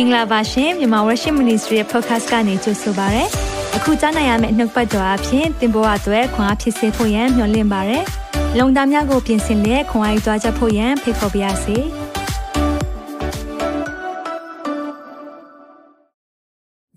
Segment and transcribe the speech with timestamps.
[0.00, 3.24] င်္ဂလာပါရှင်မြန်မာ Worship Ministry ရဲ့ podcast ကနေကြိုဆိုပါရစေ။
[3.76, 7.98] အခုကြားနိုင်ရမယ့်နှုတ်ပတ်တော်အဖြစ်သင်ပေါ်အပ်ွယ်ခွန်အားဖြစ်စေဖို့ယံမျှဝင့်ပါရစေ။
[8.58, 11.76] လုံတာများကိုပြင်ဆင်လက်ခွန်အားယူကြားချက်ဖို့ယံဖိတ်ခေါ်ပါရစေ။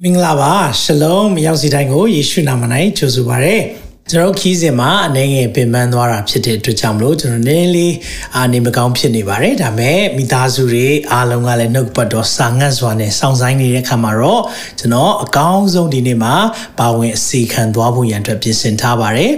[0.01, 2.63] မင်္ဂလာပါရှလုံးမရောက်စီတိုင်းကိုယေရှုနာမ၌
[2.97, 3.80] ကြိုဆိုပါရစေ
[4.13, 7.95] ကျွန်တော်ခီးစဉ်မှာအနေငယ်ပင်ပန်းသွားတာဖြစ်တဲ့အတွက်ကြောင့်မလို့ကျွန်တော်နည်းလေး
[8.35, 14.41] အာနေမကောင်းဖြစ်နေပါတယ်ဒါပေမဲ့မိသားစုတွေအားလုံးကလည်းနှုတ်ပတ်တော်စာငတ်စွာနဲ့စောင့်ဆိုင်နေတဲ့အခါမှာတော့
[14.79, 16.35] ကျွန်တော်အကောင်းဆုံးဒီနေ့မှာ
[16.79, 19.31] ပါဝင်အစီခံသွားဖို့ရန်အတွက်ပြင်ဆင်ထားပါတယ်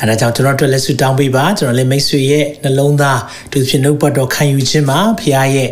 [0.00, 3.20] အဲဒါကြောင့်ကျွန်တော်တို့လက်ဆုတောင်းပေးပါကျွန်တော်လည်းမိတ်ဆွေရဲ့နှလုံးသား
[3.52, 5.70] သူဖြစ်နှုတ်ပတ်တော်ခံယူခြင်းမှာဖခင်ရဲ့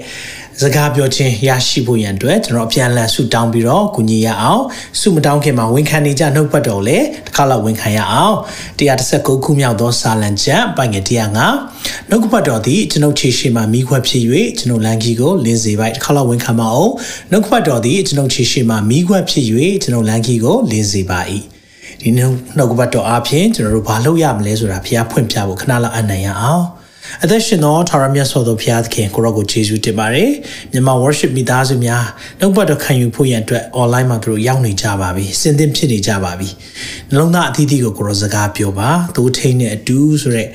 [0.60, 4.62] စကားပြောခြင်းရရှိဖို့ရန်အတွက်ကျွန်တော်အပြန်အလှန်ဆုတောင်းပြီးတော့ကူညီရအောင်
[5.00, 8.36] ဆုမတောင်းခင်မှာဝန်ခံနေကြနှုတ်ပတ်တော်လေတစ်ခါလောက်ဝန်ခံရအောင်
[8.78, 14.22] 139ခုမြောက်သောစာလံကျမ်းပိုင်ငယ်105နှုတ်ပတ်တော်သည်ကျွန်ုပ်ခြေရှိမှမိခွက်ဖြစ်၍
[14.58, 16.92] ကျွန်ုပ်လမ်းကြီးကိုလင်းစေပါတစ်ခါလောက်ဝန်ခံပါအောင်
[17.30, 19.44] နှုတ်ပတ်တော်သည်ကျွန်ုပ်ခြေရှိမှမိခွက်ဖြစ်၍
[19.82, 21.20] ကျွန်ုပ်လမ်းကြီးကိုလင်းစေပါ၏
[22.00, 26.64] ဒီနှုတ်ကပတ်တော်အပြင်ကျွန်တော်တို့ဘာလုပ်ရမလဲဆိုတာဖျားဖွင့်ပြဖို့ခဏလောက်အနံ့ရအောင်
[27.20, 30.30] အသက်ရှင်သောထာဝရမြတ်စွာသောဘုရားသခင်ကိုရောကိုယေရှုတင်ပါတယ်
[30.72, 32.04] မြန်မာ worship မိသားစုများ
[32.40, 36.48] နှုတ်ပတ်တော်ခံယူဖို့ရန်အတွက် online မှာသူတို့ရောက်နေကြပါပြီစင်သင်ဖြစ်နေကြပါပြီ
[37.10, 40.48] နှလုံးသားအသီးသီးကိုကိုရောစကားပြောပါသိုးထိန်နဲ့အတူဆိုရက်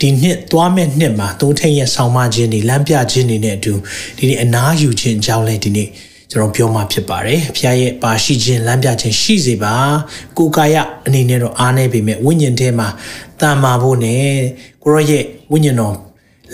[0.00, 3.72] ဒီနှစ်သွားမဲ့နှစ်မှာသိုးထိန်ရဲ့ဆောင်းမခြင်းတွေလမ်းပြခြင်းတွေနဲ့အတူ
[4.18, 5.88] ဒီနေ့အနားယူခြင်းအကြောင်းလဲဒီနေ့
[6.30, 9.74] ကျွန်တော်ပြောမှာဖြစ်ပါတယ်ဖခင်ရဲ့ပါရှိခြင်းလမ်းပြခြင်းရှိစေပါ
[10.38, 12.88] ကိုယ်ကာယအနေနဲ့တော့အားနေပေမဲ့ဝိညာဉ်ထဲမှာ
[13.42, 14.26] တန်မာဖို့နဲ့
[14.82, 15.96] ကိုရောရဲ့ဝိညာဉ်တော်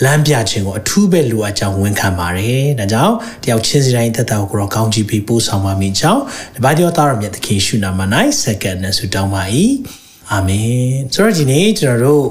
[0.05, 3.15] လမ်းပြခြင်းကိုအထူးပဲလိုအပ်ကြောင်းဝန်ခံပါတယ်။ဒါကြောင့်
[3.45, 6.23] တယောက်ချင်းစီတိုင်းသက်တာကိုတော့ကောင်းချီးပေးပို့ဆောင်ပါမိကြောင်း
[6.55, 8.01] ဒီဘာပြောသားရမြတ်သခင်ရှုနာမ၌
[8.43, 9.43] စက္ကန့်နဲ့ဆုတောင်းပါ၏။
[10.31, 10.79] အာမင်။
[11.15, 12.25] ဆိုတော့ဒီနေ့ကျွန်တော်တို့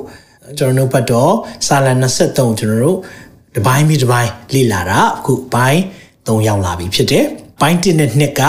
[0.57, 1.33] ကျွန်တော်တို့ဘတ်တော်
[1.67, 1.87] စာလ
[2.19, 2.97] 23ကျွန်တော်တို့
[3.55, 5.81] ဒီပိုင်းပြီးဒီပိုင်းလေ့လာတာအခုပိုင်း
[6.27, 7.25] 3ရောက်လာပြီဖြစ်တယ်။
[7.61, 8.41] ပိုင်း1နဲ့2က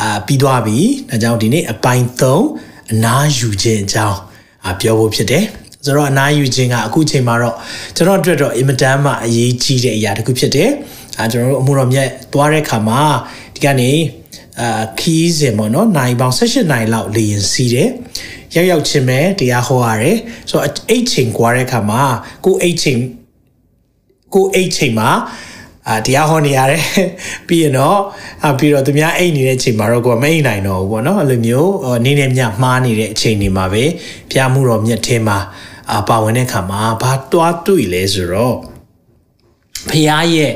[0.00, 0.78] အာပြီးသွားပြီ။
[1.10, 4.18] ဒါကြောင့်ဒီနေ့အပိုင်း3အနားယူခြင်းအကြောင်း
[4.80, 5.44] ပြောဖို့ဖြစ်တယ်။
[5.84, 7.56] ဆိုတော့အနားယူခြင်းကအခုချိန်မှာတော့
[7.96, 10.70] ကျွန်တော်အတွက်တော့အင်မတန်မှအရေးကြီးတဲ့အရာတစ်ခုဖြစ်တယ်။
[11.18, 13.00] အဲကျွန်တော်တို့အမှုတော်မြတ်သွားတဲ့ခါမှာ
[13.54, 13.90] ဒီကနေ
[14.60, 17.88] အာခီးစင်ပေါ့နော်နိုင်ပေါင်း18နိုင်လောက်လေရင်စီးတယ်။
[18.54, 20.16] ရောက်ရောက်ချင်းပဲတရားဟောရတယ်။
[20.48, 22.02] ဆိုတော့အိတ်ချိန်ကွာတဲ့ခါမှာ
[22.44, 23.00] ကိုအိတ်ချိန်
[24.34, 25.10] ကိုအိတ်ချိန်မှာ
[25.88, 26.82] အာတရားဟောနေရတယ်
[27.48, 27.98] ပြီးရင်တော့
[28.46, 31.72] အပြီးတော့သူများအိတ်နေတဲ့အချိန်မှာတော့ကိုမအိတ်နိုင်တော့ဘူးပေါ့နော်အဲ့လိုမျိုး
[32.04, 33.84] နေနေမြမှားနေတဲ့အချိန်တွေမှာပဲ
[34.30, 35.38] ပြမှုတော်မြတ်ထင်းမှာ
[35.92, 38.56] အာပါဝင်တဲ့အခါမှာဘာတွားတွေ့လဲဆိုတော့
[39.90, 40.52] ဖះရဲ့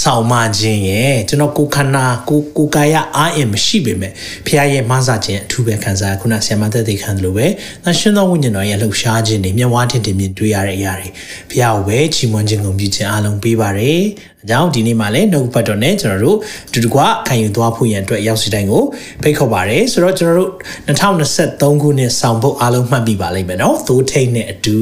[0.00, 4.12] ဆောင်မခြင်းရဲ့ကျွန်တော်ကိုခန္ဓာကိုကိုကာယအားအင်မရှိပေမဲ့
[4.46, 7.46] ဖះရဲ့မဆာခြင်းအထူးပဲခံစားခုနဆ iam သက်သေခံလို့ပဲ
[7.84, 11.08] သရှင်သောဝိညာဉ်တော်ရဲ့လှုပ်ရှားခြင်းတွေမျက်ဝါးထင်ထင်မြင်တွေ့ရတဲ့အရာတွေ
[11.50, 14.02] ဖះကိုပဲချီးမွမ်းခြင်းကုန်ပြုခြင်းအားလုံးပေးပါတယ်
[14.46, 16.38] အကြောင်းဒီနေ့မှာလည်းနှုတ်ပတ်တော်နဲ့ကျွန်တော်တို့
[16.72, 18.84] တူတကွခံယူသွားဖို့ရန်အတွက်ရောက်စီတိုင်းကို
[19.22, 20.50] ဖိတ်ခေါ်ပါရယ်ဆိုတော့ကျွန်တော်တို့
[20.88, 24.78] 2023ခုနှစ်ဆောင်ဖို့အားလုံးမှတ်ပြီးပါလိမ့်မယ်နော်သိုးထိန်နဲ့အတူ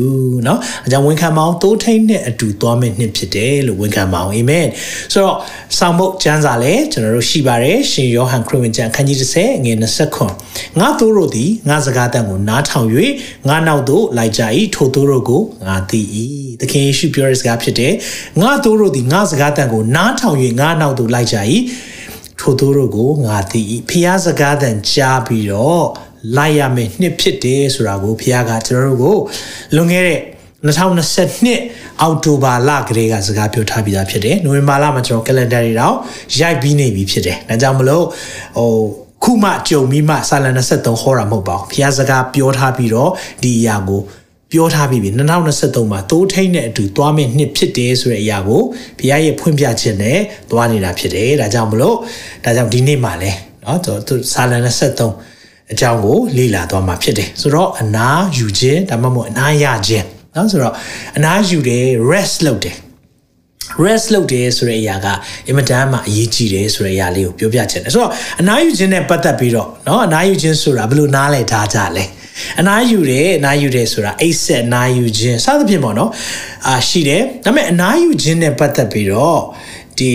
[0.46, 4.66] နော်အကြောင်းဝန်ခံမအောင်သိုးထိန်နဲ့အတူသွားမယ့်နှစ်ဖြစ်တယ်လို့ဝန်ခံပါအောင်အာမင်
[5.12, 5.36] ဆိုတော့
[5.78, 10.32] ဆောင်ဖို့ကျမ်းစာလည်းကျွန်တော်တို့ရှိပါတယ်ရှင်ယောဟန်ခရစ်ဝင်ကျမ်းခန်းကြီး30ငွေ20ခွန်
[10.80, 12.88] ငါသိုးတို့သည်ငါစကားတန်ကိုနားထောင်၍
[13.48, 14.42] ငါနောက်သို့လိုက်ကြ၏
[14.74, 16.00] ထိုသိုးတို့ကိုငါသိ၏
[16.60, 17.94] သခင်ယေရှုပြောတဲ့စကားဖြစ်တယ်
[18.40, 21.38] ငါသိုးတို့သည်ငါစကားတန်ကိုနားထောင်၍ငါနောက်သို့လိုက်ကြ၏
[22.40, 23.60] ထိုသူတို့ကိုငါသိ၏
[23.90, 25.86] ဖျားစကားတန်ကြားပြီးတော့
[26.36, 29.20] လိုက်ရမယ်နှစ်ဖြစ်တယ်ဆိုတာကိုဖျားကကျွန်တော်တို့
[29.72, 30.20] ကိုလွန်ခဲ့တဲ့
[30.65, 35.95] 2022အောက်တိုဘာလကလေးကစကားပြောထားပြီးသားဖြစ်တယ်နိုဝင်ဘာလမှာကျွန်တော် calendar တွေတော့
[36.39, 38.05] ရိုက်ပြီးနေပြီဖြစ်တယ်ဒါကြောင့်မလို့
[38.57, 38.71] ဟို
[39.23, 43.11] ခုမှကြုံပြီးမှစာလန်23ဟောတာမဟုတ်ပါဘူးဖျားစကားပြောထားပြီးတော့
[43.43, 44.01] ဒီအရာကို
[44.51, 45.09] ပြောထားပြီးပြီ
[45.51, 48.61] 2023မှာသိုးထိန်နဲ့အတူသွားမယ့်နှစ်ဖြစ်တယ်ဆိုတဲ့အရာကို
[48.99, 50.19] ဘုရားရဲ့ဖွင့်ပြခြင်းနဲ့
[50.51, 51.95] သွားနေတာဖြစ်တယ်ဒါကြောင့်မလို့
[52.43, 53.31] ဒါကြောင့်ဒီနေ့မှာလဲ
[53.61, 53.77] เนาะ
[54.07, 54.61] သူစာလန်
[55.17, 58.07] 23အကြောင်းကိုလေ့လာသွားမှာဖြစ်တယ်ဆိုတော့အနာ
[58.37, 60.73] ယူခြင်းဒါမှမဟုတ်အနာရခြင်း เนาะဆိုတော့
[61.17, 62.77] အနာယူတယ် rest လုပ်တယ်
[63.85, 65.07] rest လုပ်တယ်ဆိုတဲ့အရာက
[65.47, 68.11] အင်မတန်မှအရေးကြီးတယ်ဆိုတဲ့အရာလေးကိုပြောပြချင်တယ်ဆိုတော့
[68.41, 72.05] အနာယူခြင်းနဲ့ပတ်သက်ပြီးတော့เนาะအနာယူခြင်းဆိုတာဘယ်လိုနားလည်ထားကြလဲ
[72.59, 76.11] အနာယူတယ်အနာယူတယ်ဆိုတာအိတ်ဆက်အနာယူခြင်းစသဖြင့်ပေါ့နော်
[76.67, 79.39] အာရှိတယ်ဒါပေမဲ့အနာယူခြင်းနဲ့ပတ်သက်ပြီးတော့
[79.99, 80.13] ဒီ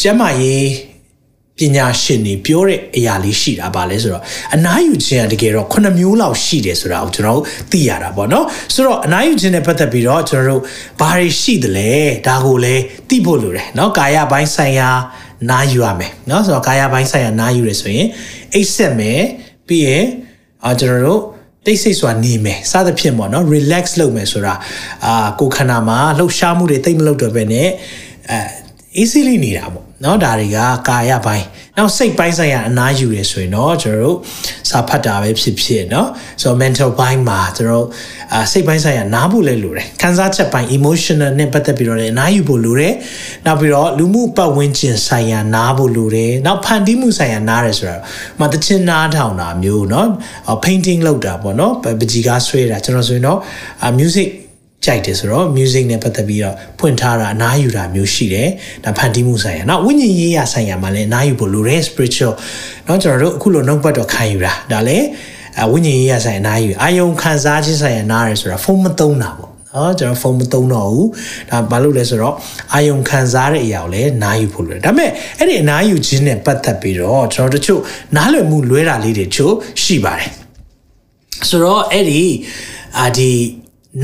[0.00, 0.68] ကျမရေး
[1.57, 4.23] ပညာရှင်တွေပြောတဲ့အရာလေးရှိတာပါလဲဆိုတော့
[4.55, 10.61] အနားယူခြင်းကတကယ်တော့9မျိုးလောက်ရှိတယ်ဆိုတာကိုကျွန်တော်တို့သိရတာပေါ့နော်ဆိုတော့အနားယူခြင်းနဲ့ပတ်သက်ပြီးတော့ကျွန်တော်တို့
[10.99, 11.91] ဘာတွေရှိသလဲ
[12.27, 14.89] ဒါကိုလည်းသိဖို့လိုတယ်နော်ကာယပိုင်းဆိုင်ရာ
[15.49, 18.07] နားယူရမယ်နော်ဆိုတော့ကာယပိုင်းဆိုင်ရာနားယူရဆိုရင်
[18.53, 19.21] အိတ်ဆက်မယ်
[19.67, 20.05] ပြီးရင်
[20.65, 21.21] အာကျွန်တော်တို့
[21.65, 24.53] တိတ်ဆိတ်စွာနေမယ်စသဖြင့်ပေါ့နော် relax လုပ်မယ်ဆိုတာ
[25.05, 27.69] အာကိုယ်ခန္ဓာမှာလှုပ်ရှားမှုတွေတိတ်မလုပ်တော့ဘဲနဲ့
[28.31, 28.60] အဲ
[28.96, 30.58] အေးဆေးလေးနေတာပေါ့เนาะဒါတွေက
[30.88, 31.46] ကာယပိုင်း
[31.76, 34.16] နောက်စိတ်ပိုင်းဆိုင်ရာအနားယူရဆိုရင်တော့ကျွန်တော်တို့
[34.70, 36.06] စာဖတ်တာပဲဖြစ်ဖြစ်เนาะ
[36.42, 37.86] ဆိုတော့ mental ပိုင်းမှာကျွန်တော်တို့
[38.32, 42.94] အာစိတ်ပိုင်းဆိုင်ရာနားဖို့လည်းလိုတယ်ခံစားချက်ပိုင်း emotional နဲ့ပတ်သက်ပြီးတော့လည်းအနားယူဖို့လိုတယ်
[43.46, 48.02] နောက်ပြီးတော့လူမှုပတ်ဝန်းကျင်ဆိုင်ရာနားဖို့လိုတယ်နောက်ဖန်တီးမှုဆိုင်ရာနားရဆိုတော့
[48.40, 50.06] မတချင်းနားထောင်တာမျိုးเนาะ
[50.64, 53.38] painting လုပ်တာပေါ့เนาะပကြီးကားဆွဲတာကျွန်တော်ဆိုရင်တော့
[53.98, 54.28] music
[54.84, 58.48] ကြိုက်တယ်ဆိုတော့ music နဲ့ပတ်သက်ပြီးတော့ဖွင့်ထားတာအနားယူတာမျိုးရှိတယ်
[58.84, 62.34] ဒါဖန်တီးမှုဆိုင်ရာနောက်ဝိညာဉ်ရေးရာဆိုင်ရာမှာလည်းအနားယူဖို့လိုတယ် spiritual
[62.84, 65.06] เนาะကျွန်တော်တို့အခုလိုနှုတ်ပတ်တော့ခံယူတာဒါလည်း
[65.62, 71.08] အဝိညာဉ်ရေးရာဆိုင်ရာအနားယူအာယုံခံစားခြင်းဆိုင်ရာနားရဆိုတာဖုန်းမသုံးတာပေါ့နော်ကျွန်တော်ဖုန်းမသုံးတော့ဘူး
[71.50, 72.34] ဒါဘာလို့လဲဆိုတော့
[72.74, 77.80] အာယုံခံစားတဲ့အရာကိုလည်းနားယူဖို့လိုတယ်ဒါပေမဲ့အဲ့ဒီအနားယူခြင်းနဲ့ပတ်သက်ပြီးတော့ကျွန်တော်တို့ချို့
[78.16, 80.30] နားလည်မှုလွဲတာလေးတွေချို့ရှိပါတယ်
[81.48, 82.22] ဆိုတော့အဲ့ဒီ
[82.98, 83.30] အာဒီ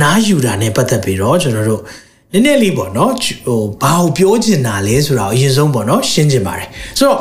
[0.01, 1.83] နားယူတာနဲ့ပတ်သက်ပြီးတော့ကျွန်တော်တို့
[2.33, 3.13] နည်းနည်းလေးပေါ့နော်
[3.45, 7.19] ဟိုဘာကိုပြောချင်တာလဲဆိုတာအရင်ဆုံးပေါ့နော်ရှင်းချင်ပါတယ်ဆိုတော့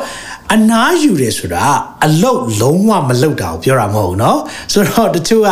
[0.54, 1.64] အနားယူတယ်ဆိုတာ
[2.04, 4.38] အလုတ်လုံးဝမလုတ်တာကိုပြောတာမဟုတ်ဘူးเนาะ
[4.72, 5.48] ဆိုတော့တချို့က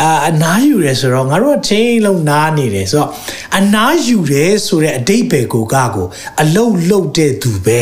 [0.00, 3.10] အအနားယူတယ်ဆိုတော့ငါတို့ကချင်းလုံးနားနေတယ်ဆိုတော့
[3.58, 6.06] အနားယူတယ်ဆိုတဲ့အတိတ်ပဲကိုကကို
[6.42, 7.80] အလုတ်လုတ်တဲ့သူပဲ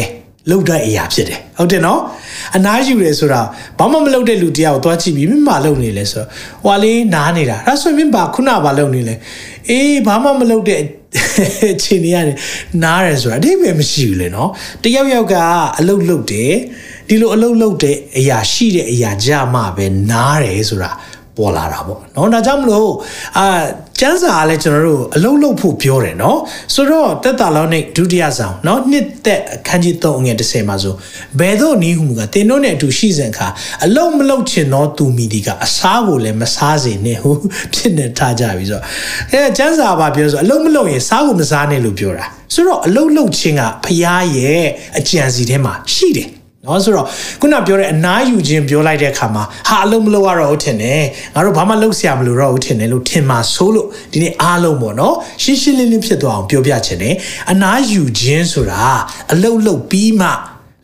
[0.49, 1.99] လောက်တဲ့အရာဖြစ်တယ်ဟုတ်တယ်နော်
[2.55, 3.41] အနားယူတယ်ဆိုတာ
[3.79, 6.27] ဘာမှမလုပ်တဲ့လူတယောက်သွားကြည့်ပြီးမိမလုံနေလဲဆိုတော့
[6.63, 9.15] ဟွာလေးနားနေတာဒါဆိုရင်ဘာခုနဘာလုံနေလဲ
[9.69, 10.79] အေးဘာမှမလုပ်တဲ့
[11.73, 12.37] အခြေအနေရတယ်
[12.83, 14.49] နားတယ်ဆိုတာအဓိပ္ပာယ်မရှိဘူးလေနော်
[14.83, 15.35] တယောက်ယောက်က
[15.79, 16.53] အလုတ်လုတ်တယ်
[17.07, 20.91] ဒီလိုအလုတ်လုတ်တဲ့အရာရှိတဲ့အရာကြမှပဲနားတယ်ဆိုတာ
[21.37, 22.91] ပေါ်လာတာပေါ့နော်ဒါကြောင့်မလို့
[23.37, 23.45] အာ
[24.03, 26.39] ကျမ်းစာကလည်းကျွန်တော်တို့အလုံးလုံးဖို့ပြောတယ်နော်
[26.73, 30.93] ဆိုတော့တက်တာလောနိဒုတိယဆောင်နော်နှစ်သက်အခန်းကြီး3ငွေ30မှာဆို
[31.39, 33.47] ဘယ်သို့နည်းဟုမူကတင်တို့နဲ့အတူရှိစဉ်အခါ
[33.85, 37.31] အလုံးမလုံးချင်သောသူမိဒီကအစားကိုလည်းမစားစေနဲ့ဟု
[37.73, 38.83] ဖြစ်နေထားကြပြီဆိုတော့
[39.31, 44.65] အဲကျမ်းစာဘာပြောဆိုအလုံးမလုံးရင်စားကိုမစားနဲ့လို့ပြောတာဆိုတော့အလုံးလုံးချင်းကဖျားရဲ့
[44.97, 46.29] အကြံစီထဲမှာရှိတယ်
[46.67, 47.05] နော်ဆိုတော့
[47.41, 51.01] ခုနပြောတဲ့အနားယူခြင်းပြောလိုက်တဲ့အခါမှာဟာအလုံးမလို့ရတော့ဟုတ်ထင်တယ်
[51.35, 57.15] ငါတို့ဘာမှလုပ်ဆရာမလို့တော့ဟုတ်ထင်တယ်လို့ထင်မှာဆိုလို့ဒီနေ့အားလုံးပေါ့နော်ရှင်းရှင်းလင်းလင်းဖြစ်သွားအောင်ပြောပြချင်တယ်
[57.51, 58.83] အနားယူခြင်းဆိုတာ
[59.31, 60.29] အလုံးလုံးပြီးမှ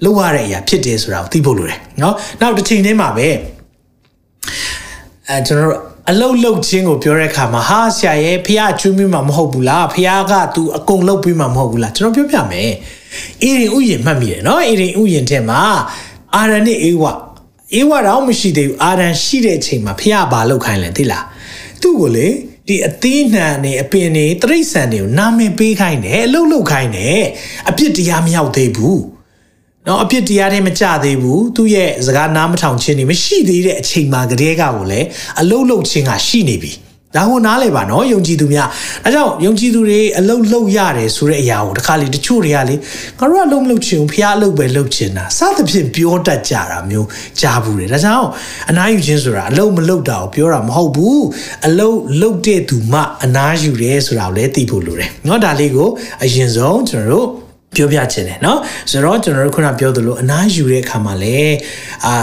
[0.04, 3.28] လုပ်ရတဲ့အရာဖြစ်တယ်ဆိုတာကိုသိဖို့လိုတယ်နော်နောက်တစ်ချိန်တည်းမှာပဲ
[5.28, 5.80] အဲကျွန်တော်တို့
[6.10, 12.72] အလုတ်လုတ်ချင်းကိုပြောတဲ့အခါမှာဟာဆရာရဲ့ဖះကျွေးမိမှာမဟုတ်ဘူးလားဖះက तू အကုန်လုတ်ပြီးမှာမဟုတ်ဘူးလားကျွန်တော်ပြောပြမယ်
[13.44, 15.62] အေရင်ဥယျင်မှတ်မိတယ်နော်အေရင်ဥယျင်ထဲမှာ
[16.36, 17.04] အာရန်နဲ့အေဝ
[17.76, 21.26] အေဝတော့မရှိသေးဘူးအာရန်ရှိတဲ့အချိန်မှာဖះဘာလုတ်ခိုင်းလဲသိလား
[21.82, 22.28] သူ့ကိုလေ
[22.68, 27.22] ဒီအသီးနှံနေအပင်နေတရိษံတွေကိုနာမည်ပေးခိုင်းတယ်အလုတ်လုတ်ခိုင်းတယ်
[27.70, 29.02] အပြစ်တရားမရောက်သေးဘူး
[29.88, 35.08] နော်အပြစ်တရားတွေမကြသေးဘူးသူ့ရဲ့စကားနားမထောင်ခြင်းတွေမရှိသေးတဲ့အချိန်မှာကတည်းကကိုလည်း
[35.40, 36.72] အလုတ်လုတ်ခြင်းကရှိနေပြီ
[37.17, 38.69] ဒါကိုနားလဲပါနော်ယုံကြည်သူများ
[39.07, 42.77] အဲကြောင့်ယုံကြည်သူတွေအလုတ်လုတ်ရတယ်ဆိုတဲ့အရာကိုတခါလေတချို့တွေကလေ
[43.19, 47.09] ငါတို့ကအလုတ်မလုတ်ချင်ဘူးဖះအလုတ်ပဲလုတ်ချင်တာစသဖြင့်ပြောတတ်ကြတာမျိုး
[47.41, 48.29] ကြားဘူးတယ်ဒါကြောင့်
[48.71, 51.25] အနားယူခြင်းဆိုတာအလုတ်မလုတ်တာကိုပြောတာမဟုတ်ဘူး
[51.67, 55.89] အလုတ်လုတ်တဲ့သူမှအနားယူတယ်ဆိုတာကိုလည်းသိဖို့လိုတယ်เนาะဒါလေးကို
[56.25, 57.29] အရင်ဆုံးကျွန်တော်တို့
[57.77, 58.59] ပြောပြချင်တယ်เนาะ
[58.91, 61.57] ဆိုတော့ကျွန်တော်တို့ခုနပြောသလိုအနားယူတဲ့အခါမှာလည်း
[62.07, 62.15] အာ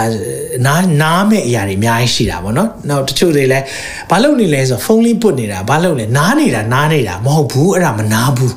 [0.66, 3.66] နားနားမဲ့အရာတွေအများကြီးရှိတာပေါ့เนาะနောက်တချို့တွေလည်း
[4.10, 8.54] ဘာလုပ်နေလဲဆိုဖုန်းလေးပုတ်နေတာဘာလုပ်လဲနားနေတာနားနေတာမဟုတ်ဘူးအဲ့ဒါမနာဘူး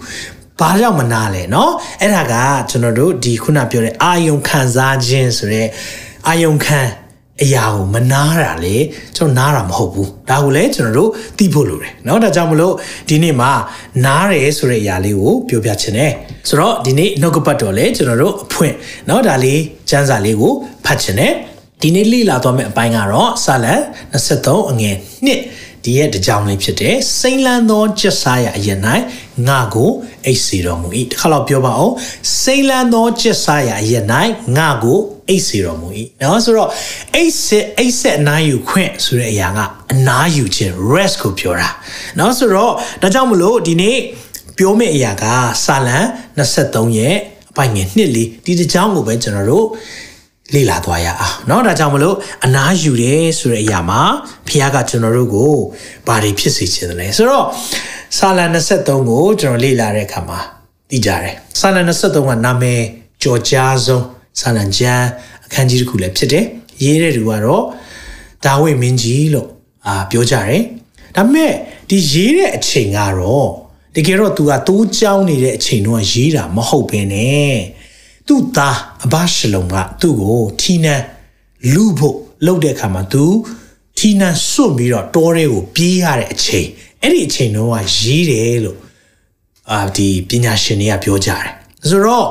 [0.61, 1.71] ဘာကြောင့်မနာလဲเนาะ
[2.01, 2.35] အဲ့ဒါက
[2.71, 5.69] ကျွန်တော်တို့ဒီခုနပြောတဲ့အာယုံခံစားခြင်းဆိုတဲ့
[6.29, 6.81] အာယုံခံ
[7.43, 8.77] အရာကိုမနာတာလေ
[9.17, 12.75] ကျွန်တော်နားတာမဟုတ်ဘူးဒါကိုလည်းကျွန်တော်တို့သိဖို့လိုတယ်เนาะဒါကြောင့်မလို့
[13.09, 13.51] ဒီနေ့မှာ
[14.05, 16.13] နားတယ်ဆိုတဲ့အရာလေးကိုပြောပြချင်တယ်
[16.49, 18.75] ဆိုတော့ဒီနေ့နှုတ်ကပတ်တော်လေကျွန်တော်တို့အဖွင့်
[19.07, 19.61] เนาะဒါလေး
[19.91, 20.53] စမ်းစာလေးကို
[20.85, 21.33] ဖတ်ချင်တယ်
[21.83, 23.75] ဒီနေ့လေ့လာသွားမယ့်အပိုင်းကတော့စာလံ
[24.23, 28.80] 23အငယ်1 ဒီရဲ့တကြောင်လေးဖြစ်တဲ့စိမ့်လန်းသောကျက်စားရအရင်၌
[29.48, 29.92] ငါကို
[30.26, 31.94] အိတ်စီတော်မူ၏တစ်ခါတော့ပြောပါအောင်
[32.42, 34.06] စိမ့်လန်းသောကျက်စားရအရင်၌
[34.58, 35.88] ငါကိုအိတ်စီတော်မူ၏
[36.22, 36.70] နော်ဆိုတော့
[37.16, 39.60] အိတ်ဆက်အိတ်ဆက်အနားယူခွင့်ဆိုတဲ့အရာက
[39.94, 41.70] အနားယူခြင်း rest ကိုပြောတာ
[42.20, 42.72] နော်ဆိုတော့
[43.02, 43.98] ဒါကြောင့်မလို့ဒီနေ့
[44.58, 45.26] ပြောမယ့်အရာက
[45.66, 45.98] စာလံ
[46.40, 47.16] 23ရဲ့
[47.52, 49.68] အပိုင်ငယ်နှစ်လေးဒီတကြောင်ကိုပဲကျွန်တော်တို့
[50.55, 54.03] လေ့လာသွားရအောင်เนาะဒါကြောင့်မလို့အနားယူတယ်ဆိုတဲ့အရာမှာ
[54.47, 55.55] ဖခင်ကကျွန်တော်တို့ကို
[56.07, 57.47] ဘာတွေဖြစ်စေချင်တယ်လဲဆိုတော့
[58.17, 60.41] စာလံ23ကိုကျွန်တော်လေ့လာတဲ့အခါမှာ
[60.91, 62.83] သိကြတယ်စာလံ23ကနာမည်
[63.23, 64.05] ကြော်ကြားဆုံး
[64.41, 65.07] စာလံကျမ်း
[65.47, 66.45] အခန်းကြီးတစ်ခုလည်းဖြစ်တယ်
[66.83, 67.65] ရေးတဲ့သူကတော့
[68.45, 69.49] ဒါဝိမင်းကြီးလို့
[69.87, 70.63] အာပြောကြတယ်
[71.17, 71.53] ဒါပေမဲ့
[71.89, 73.49] ဒီရေးတဲ့အချိန်ကတော့
[73.95, 77.55] တကယ်တော့ तू ကတိုးကြောင်းနေတဲ့အချိန်တော့ရေးတာမဟုတ်ဘဲနဲ့
[78.30, 81.04] သူ့သားအဘရှလုံကသူ့ကိုထီနန်း
[81.74, 83.24] လူဖို့လှုပ်တဲ့အခါမှာသူ
[83.98, 86.68] ထီနန်းစွန့်ပြီးတော့တောထဲကိုပြေးရတဲ့အချိန်
[87.02, 87.70] အဲ့ဒီအချိန်တော့
[88.00, 88.80] ရေးတယ်လို့
[89.72, 91.46] အာဒီပညာရှင်တွေကပြောကြတယ်
[91.90, 92.28] ဆိုတော့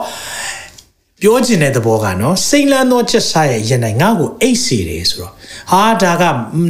[1.21, 5.33] ပြောချင်တဲ့သဘောကနော်စိတ်လန်းသောချက်စားရဲ့ရင်နိုင်ငါ့ကိုအိတ်စီတယ်ဆိုတော့
[5.71, 6.23] ဟာဒါက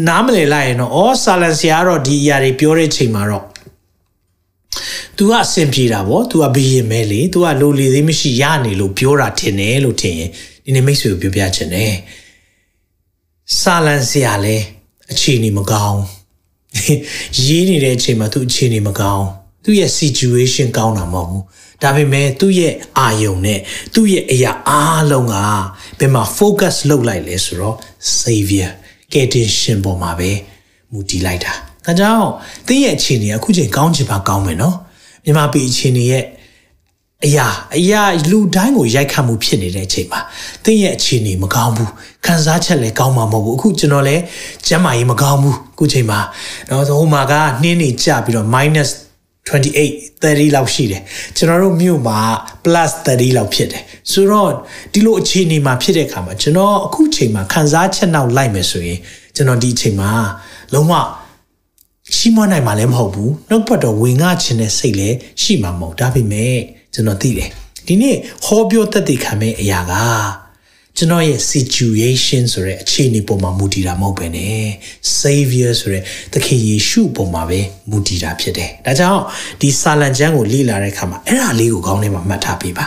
[0.09, 3.45] နားမလည်လိုက်ရင်တော့ဩဆာလန်ဆရာကတော့ဒီအရာတွေပြောတဲ့ချိန်မှာတော့
[5.18, 10.30] तू ကအဆင်ပြေတာဗော तू ကဘီရင်မဲလေ तू ကလိုလေသေးမရှိရနေလို့ပြောတာထင်တယ်လို့ထင်ရင်
[10.66, 11.94] ဒီနေ့မိတ်ဆွေကိုပြောပြချင်တယ်
[13.60, 14.58] ဆာလန်ဆရာလဲ
[15.12, 16.02] အခြေအနေမကောင်း
[17.46, 19.28] ရေးနေတဲ့အချိန်မှာ तू အခြေအနေမကောင်း
[19.64, 21.44] သူ့ရဲ့ situation ကောင်းတာမဟုတ်ဘူး
[21.82, 23.60] ဒါပေမဲ့သူ့ရဲ့အာယုံနဲ့
[23.94, 25.36] သူ့ရဲ့အရာအားလုံးက
[26.00, 27.76] ဘယ်မှာ focus လုပ်လိုက်လဲဆိုတော့
[28.20, 28.72] savior
[29.14, 30.32] ကယ်တင်ရှင်ပေါ်မှာပဲ
[30.92, 31.54] မူတည်လိုက်တာ
[31.86, 32.28] ဒါကြောင့်
[32.68, 34.76] သင်ရဲ့အခြေအနေအခုချိန်ကောင်းချင်ပါကောင်းမယ်နော်
[35.25, 36.25] မြန်မာပြည်အခြေအနေရဲ့
[37.27, 37.47] အရာ
[37.77, 40.21] အရာလူတိုင်းကိုရိုက်ခတ်မှုဖြစ်နေတဲ့အချိန်မှာ
[40.65, 41.93] သင်ရဲ့အခြေအနေမကောင်းဘူး
[42.27, 44.23] ခံစားချက်လည်းကောင်းမှာမဟုတ်ဘူးအခုကျွန်တော်လည်း
[44.67, 46.21] ကျမ်းမာရေးမကောင်းဘူးအခုချိန်မှာ
[46.71, 48.91] တော့ဟိုမှာကနှင်းနေကြပြီးတော့ minus
[49.49, 51.03] 28 30လောက်ရှိတယ်
[51.37, 52.21] ကျွန်တော်တို့မြို့မှာ
[52.65, 53.83] plus 30လောက်ဖြစ်တယ်
[54.13, 54.51] ဆိုတော့
[54.93, 58.99] ဒီလိုအခြေအနေမှာဖြစ်တဲ့အခါမှာကျွန်တော်အခုချိန်မှာခံစားချက်နောက်လိုက်မယ်ဆိုရင်
[59.37, 60.11] ကျွန်တော်ဒီအချိန်မှာ
[60.75, 60.93] လုံးဝ
[62.17, 66.57] ရှိမနိုင်မှာလည်းမဟုတ်ဘူးနှုတ်ပတ်တော်ဝင်ငါခြင်းတဲ့စိတ်လည်းရှိမှာမဟုတ်ဒါပေမဲ့
[66.95, 67.51] ကျွန်တော်သိတယ်
[67.87, 69.93] ဒီနေ့ဟောပြောတတ်တဲ့ခံမဲ့အရာက
[70.97, 74.47] ကျွန်တော်ရဲ့ situation ဆိုတဲ့အခြေအနေပေါ်မှာမူတည်တာမဟုတ်ပဲね
[75.21, 77.61] savior ဆိုတဲ့သခင်ယေရှုပေါ်မှာပဲ
[77.91, 79.23] မူတည်တာဖြစ်တယ်ဒါကြောင့်
[79.61, 82.87] ဒီစာလံကျမ်းကိုလေ့လာတဲ့အခါမှာအဲ့ဒါလေးကိုခေါင်းထဲမှာမှတ်ထားပေးပါ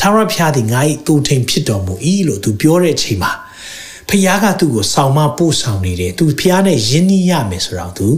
[0.00, 1.94] သာရဖျားသည်ငါ့၏တူထိန်ဖြစ်တော်မူ၏
[2.28, 3.32] လို့သူပြောတဲ့အချိန်မှာ
[4.08, 8.08] ဖခင်ကသူ့ကိုဆောင်မပို့ဆောင်နေတယ်သူဖခင်နဲ့ယဉ်နီးရမယ်ဆိုတော့သူ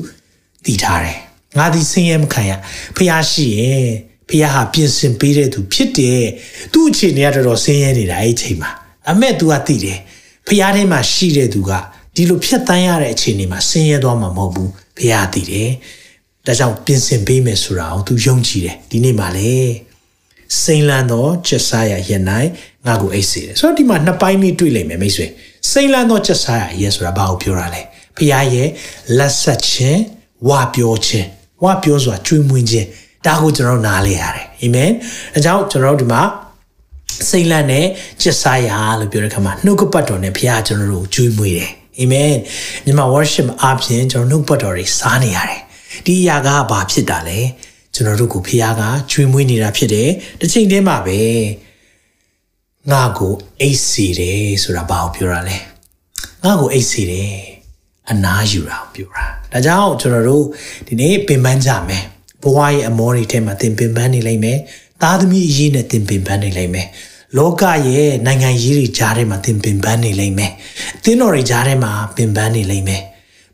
[0.67, 1.19] တည်ထားတယ်
[1.59, 2.53] ငါဒီဆင်းရဲမခံရ
[2.97, 3.87] ဖခင်ရှိရဲ့
[4.29, 6.25] ဖခင်ဟာပြင်ဆင်ပေးတဲ့သူဖြစ်တယ်
[6.73, 8.71] သူ့အခြေအနေကတော်တော်ဆင်းရဲနေတာအဲ့ဒီအချိန်မှာ
[9.11, 9.99] အမဲ့ तू ကသိတယ်
[10.47, 11.73] ဖះထဲမှာရှိတဲ့သူက
[12.15, 15.71] ဒီလိုဖြတ်တန်းရတဲ့အခြေအနေမှာဆင်းရဲသွားမှာမဟုတ်ဘူးဖះသိတယ်
[16.47, 19.55] ဒါကြောင့်ပြင်ဆင်ပေးမယ်ဆိုတာကို तू ယုံကြည်တယ်ဒီနေ့မှာလေ
[20.63, 22.49] စိန်လန်းသောချက်စားရရဲ့နိုင်
[22.87, 25.27] ငါ့ကိုအိတ်စေတယ်ဆိုတော့ဒီမှာနှစ်ပိုင်းလေးတွေ့လိမ့်မယ်မိတ်ဆွေ
[25.71, 27.83] စိန်လန်းသောချက်စားရရဲ့ဆိုတာဘာကိုပြောတာလဲ
[28.17, 28.69] ဖះရဲ့
[29.19, 30.01] လက်ဆက်ခြင်း
[30.49, 31.29] ဝါပြောခြင်း
[31.65, 32.87] ဝါပြောဆိုတာကျွေးမွေးခြင်း
[33.27, 34.91] ဒါကိုကျွန်တော်နားလေရတယ်အာမင်
[35.35, 36.23] အဲကြောင့်ကျွန်တော်တို့ဒီမှာ
[37.29, 37.87] စိတ်လန့်နဲ့
[38.21, 42.35] ကျက်စားရလို့ပြောတဲ့ခါမှာနှုတ်ကပတ်တော်နဲ့ဘုရားကျွန်တော်တို့ကျွေးမွေးတယ်အာမင်
[42.85, 45.61] မြန်မာ worship အားဖြင့်ကျွန်တော်နှုတ်ပတ်တော်တွေစားနေရတယ်
[46.07, 47.39] ဒီအရာကဘာဖြစ်တာလဲ
[47.95, 51.21] ကျွန်တော်တို့ကိုဘုရားကကျွေးမွေးနေတာဖြစ်တယ်တစ်ချိန်တည်းမှာပဲ
[52.91, 55.57] ငါကိုအိတ်စီတယ်ဆိုတာဘာကိုပြောတာလဲ
[56.45, 57.56] ငါကိုအိတ်စီတယ်
[58.11, 60.45] အနာယူတာပြောတာဒါကြောင့်ကျွန်တော်တို့
[60.87, 62.05] ဒီနေ့ပင်ပန်းကြမယ်
[62.43, 64.59] ဘဝရဲ့အမောတွေထဲမှာသင်ပင်ပန်းနေလိမ့်မယ်
[65.03, 66.89] သားသမီးအရေးနဲ့သင်ပင်ပန်းနေလိမ့်မယ်
[67.37, 70.53] လောကရဲ့နိုင်ငံရေးတွေကြားထဲမှာသင်ပင်ပန်းနေလိမ့်မယ်
[70.99, 73.03] အသင်းတော်တွေကြားထဲမှာပင်ပန်းနေလိမ့်မယ်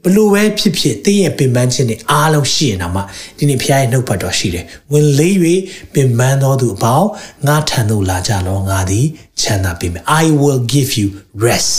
[0.04, 3.02] ဘလို့ပဲဖြစ်ဖြစ်သင်ရဲ့ပင်ပန်းခြင်းတွေအားလုံးရှိရင်တော့မှ
[3.38, 5.36] ဒီနေ့ဖခင်ရဲ့နှုတ်ပတ်တော်ရှိတယ်ဝင်လေး၍
[5.94, 7.08] ပင်ပန်းတော်သူအပေါင်း
[7.46, 9.06] ငါထံသို့လာကြလောငါသည်
[9.40, 11.08] ချမ်းသာပေးမယ် I will give you
[11.46, 11.72] rest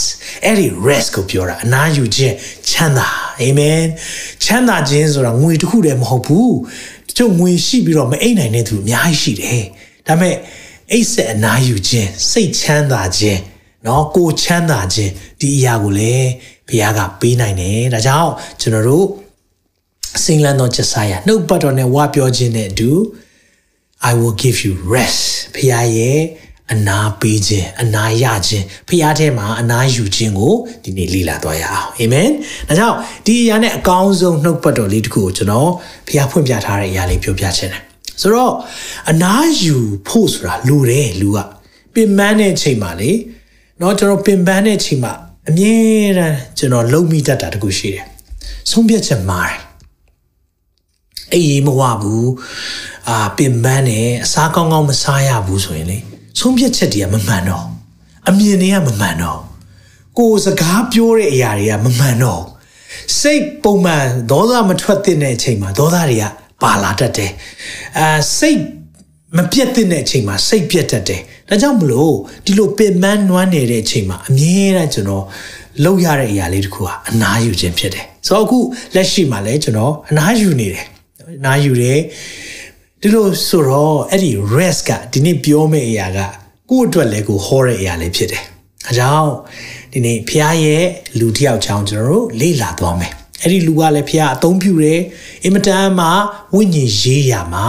[0.44, 2.34] အဲ့ဒီ rest ကိုပြောတာအနာယူခြင်း
[2.70, 3.08] ချမ်းသာ
[3.42, 3.86] amen
[4.44, 6.54] ချမ်းသာခြင်းဆိုတာငွေတစ်ခုတည်းမဟုတ်ဘူး
[7.08, 9.62] တချို့ငွေရှိပြီးတော့မအိပ်နိုင်တဲ့သူအများကြီးရှိတယ်
[10.06, 10.36] ဒါပေမဲ့
[10.92, 13.40] အိပ်ဆက်အနာယူခြင်းစိတ်ချမ်းသာခြင်း
[13.86, 16.30] နော်ကိုချမ်းသာခြင်းဒီအရာကိုလည်း
[16.67, 19.05] ဘုရားကပေးနိုင်တယ်ဒါကြောင့်ကျွန်တော်တို့
[20.23, 22.91] စင်လန်သောချက်စားရနှုတ်ပတ်တော်နဲ့ဝါပြောခြင်းနဲ့အတူ
[24.09, 25.23] I will give you rest
[25.55, 26.19] ဘုရားရဲ့
[26.73, 30.53] အနာပေးခြင်းအနာရခြင်းဖခင်ထဲမှာအနာယူခြင်းကို
[30.83, 32.29] ဒီနေ့လေ့လာသွားရအောင်အာမင်
[32.67, 35.71] ဒါကြောင့်ဒီအရာနဲ့အကောင်းဆုံးနှုတ်ပတ်တော်လေးတစ်ခုကိုကျွန်တော်
[36.07, 37.81] ဖခင်ဖွင့်ပြထားတဲ့အရာလေးပြောပြချင်တယ်
[38.21, 38.53] ဆိုတော့
[39.11, 39.75] အနာယူ
[40.07, 41.39] ဖို့ဆိုတာလူတယ်လူက
[41.93, 43.11] ပင်ပန်းတဲ့ချိန်မှာလေ
[43.79, 45.13] เนาะကျွန်တော်ပင်ပန်းတဲ့ချိန်မှာ
[45.48, 45.76] အမြဲ
[46.18, 48.04] တမ်းကျွန်တော်လုံမိတတ်တာတခုရှိတယ်
[48.70, 49.58] ဆုံးဖြတ်ချက်မှားတယ်
[51.32, 52.30] အေးမဝဘူး
[53.08, 55.98] အာပင်ပန်းတယ်အစားကောင်းကောင်းမစားရဘူးဆိုရင်လေ
[56.38, 57.66] ဆုံးဖြတ်ချက်တွေကမမှန်တော့
[58.28, 59.40] အမြင်တွေကမမှန်တော့
[60.18, 62.42] ကိုယ်စကားပြောတဲ့အရာတွေကမမှန်တော့
[63.20, 66.24] စိတ်ပုံမှန်ဒေါသမထွက်တဲ့အချိန်မှာဒေါသတွေက
[66.62, 67.32] ပါလာတတ်တယ်
[67.98, 68.60] အာစိတ်
[69.36, 75.24] မပြတ်တဲ့အချိန်မှာစိတ်ပြတ်တတ်တယ် ဒါကြောင့်မလို့ဒီလိုပင်ပန်းနွမ်းနေတဲ့အချိန်မှာအမြဲတမ်းကျွန်တော်
[75.84, 78.58] လောက်ရတဲ့အရာလေးတစ်ခုဟာအနားယူခြင်းဖြစ်တယ်ဆိုတော့အခု
[78.94, 80.86] လက်ရှိမှာလည်းကျွန်တော်အနားယူနေတယ်
[81.40, 81.98] အနားယူတယ်
[83.00, 86.18] ဒီလိုဆိုတော့အဲ့ဒီ rest ကဒီနေ့ပြောမယ့်အရာက
[86.70, 88.42] ကိုယ့်အတွက်လည်းကိုဟောတဲ့အရာလေးဖြစ်တယ်။
[88.88, 89.30] အဲကြောင့်
[89.92, 90.84] ဒီနေ့ဖခင်ရဲ့
[91.18, 95.00] လူတစ်ယောက်ချောင်းကျွန်တော်တို့လေ့လာသွားမယ်။အဲ့ဒီလူကလည်းဖခင်အသုံးပြုတယ်။
[95.44, 96.06] အင်မတန်မှ
[96.54, 97.66] ဝိညာဉ်ရေးရာမှာ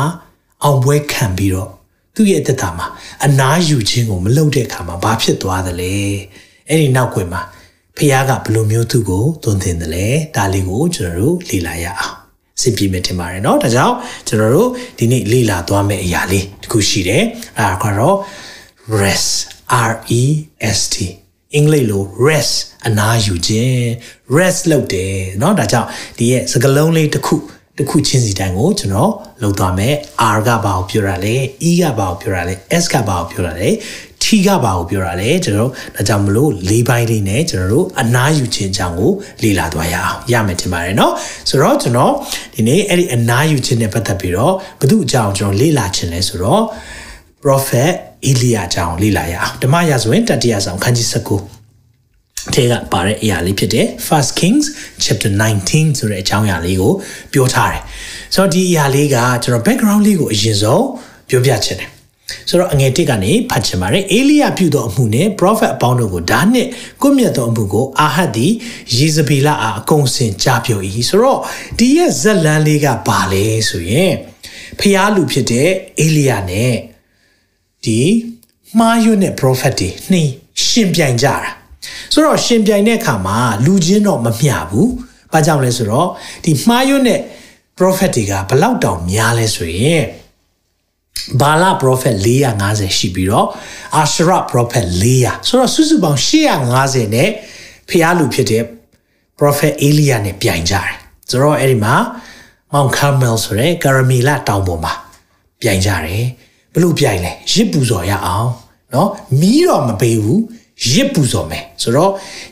[0.63, 1.74] အောင်ပွဲခံပြီးတော့
[2.14, 2.86] သူ့ရဲ့အသက်တာမှာ
[3.24, 5.94] အနားယူခြင်းကိုမလုပ်တဲ့အခါမှာဘာဖြစ်သွားသလဲ။
[6.68, 7.42] အဲ့ဒီနောက်ွယ်မှာ
[7.96, 10.06] ဖခင်ကဘယ်လိုမျိုးသူ့ကိုသွန်သင်တယ်လဲ။
[10.36, 12.16] ဒါလေးကိုကျွန်တော်တို့လေ့လာရအောင်။
[12.62, 13.96] စင်ပြေမယ်ထင်ပါတယ်เนาะဒါကြောင့်
[14.28, 17.24] ကျွန်တော်တို့ဒီနေ့လေ့လာသွားမယ့်အရာလေးတခုရှိတယ်
[17.58, 18.16] အဲဒါကတော့
[19.00, 19.32] rest
[19.90, 20.22] r e
[20.78, 20.96] s t
[21.54, 22.54] အင်္ဂလိပ်လို rest
[22.86, 23.84] အနားယူခြင်း
[24.36, 27.36] rest လုပ်တယ်เนาะဒါကြောင့်ဒီရဲ့စကားလုံးလေးတစ်ခု
[27.76, 29.94] တစ်ခုချင်းစီတိုင်းကိုကျွန်တော်လုပ်သွားမယ်
[30.36, 31.34] R ကဘာကိုပြောတာလဲ
[31.68, 33.68] E ကဘာကိုပြောတာလဲ S ကဘာကိုပြောတာလဲ
[34.22, 41.12] T ကဘာကိုပြောတာလဲကျွန်တော်တို့ဒါကြောင့်မလို့၄ပိုင်းလေးနဲ့ကျွန်တော်တို့အနားယူခြင်းအကြောင်းကိုလေ့လာသွားရအောင်ရမယ်ထင်ပါတယ်เนาะ
[41.48, 42.12] ဆိုတော့ကျွန်တော်
[42.54, 46.62] ဒီနေ့အဲ့ဒီအနားယူခြင်းနဲ့ပတ်သက်ပြီးတော့ဘု து အကြောင်းကျွန်တော်လေ့လာခြင်းလဲဆိုတော့
[47.42, 47.92] prophet
[48.30, 51.53] Elia အကြောင်းလေ့လာရအောင်ဓမ္မရာဇဝင်တတိယဆောင်ခန်းကြီး19
[52.53, 54.65] ထဲကပါတဲ့အရာလေးဖြစ်တယ် First Kings
[55.03, 55.31] chapter
[55.65, 56.93] 19ဆိုတဲ့အကြောင်းအရာလေးကို
[57.33, 57.81] ပြောထားတယ်
[58.33, 60.85] ဆိုတော့ဒီအရာလေးကကျွန်တော် background လေးကိုအရင်ဆုံး
[61.29, 61.89] ပြောပြချင်တယ်
[62.49, 66.67] ဆိုတော့အငယ်တစ်ကနေဖတ်ချင်ပါတယ်အေလိယပြုသောအမှုနဲ့ prophet အပေါင်းတို့ကိုဒါနဲ့
[67.01, 68.51] ကိုမြတ်သောအမှုကိုအာဟတ်သည်
[68.97, 71.39] ယေဇဗေလအားအကုန်စင်ကြားပြော၏ဆိုတော့
[71.77, 74.13] ဒီရဲ့ဇက်လန်းလေးကဘာလဲဆိုရင်
[74.79, 76.73] ဖျားလူဖြစ်တဲ့အေလိယနဲ့
[77.85, 77.99] ဒီ
[78.77, 80.31] မှားရွတ်တဲ့ prophet တွေနှင်း
[80.65, 81.51] ရှင်ပြိုင်ကြတာ
[82.14, 84.88] ဆိုတော့ရှင်ပြိုင်တဲ့အခါမှာလူချင်းတော့မမျှဘူး။
[85.32, 86.08] ဘာကြောင့်လဲဆိုတော့
[86.44, 87.20] ဒီမှားရွတ်တဲ့
[87.78, 90.02] prophet တွေကဘလောက်တောင်များလဲဆိုရင်
[91.40, 92.16] ဘာလာ prophet
[92.56, 93.48] 450ရှိပြီးတော့
[93.96, 96.20] အာရှရ prophet 400ဆိုတော့စုစုပေါင်း
[96.68, 97.30] 850နဲ့
[97.90, 98.64] ဖျားလူဖြစ်တဲ့
[99.38, 100.88] prophet Elia နဲ့ပြိုင်ကြတယ်
[101.30, 101.94] ဆိုတော့အဲ့ဒီမှာ
[102.72, 104.92] Mount Carmel ဆိုတဲ့ကာရမီလာတောင်ပေါ်မှာ
[105.60, 106.24] ပြိုင်ကြတယ်
[106.74, 108.50] ဘလို့ပြိုင်လဲရစ်ပူဇော်ရအောင်
[108.92, 109.08] เนาะ
[109.40, 110.40] မီးတော့မပေးဘူး
[110.93, 112.11] ရစ်ပူဇော်မယ်ဆိုတော့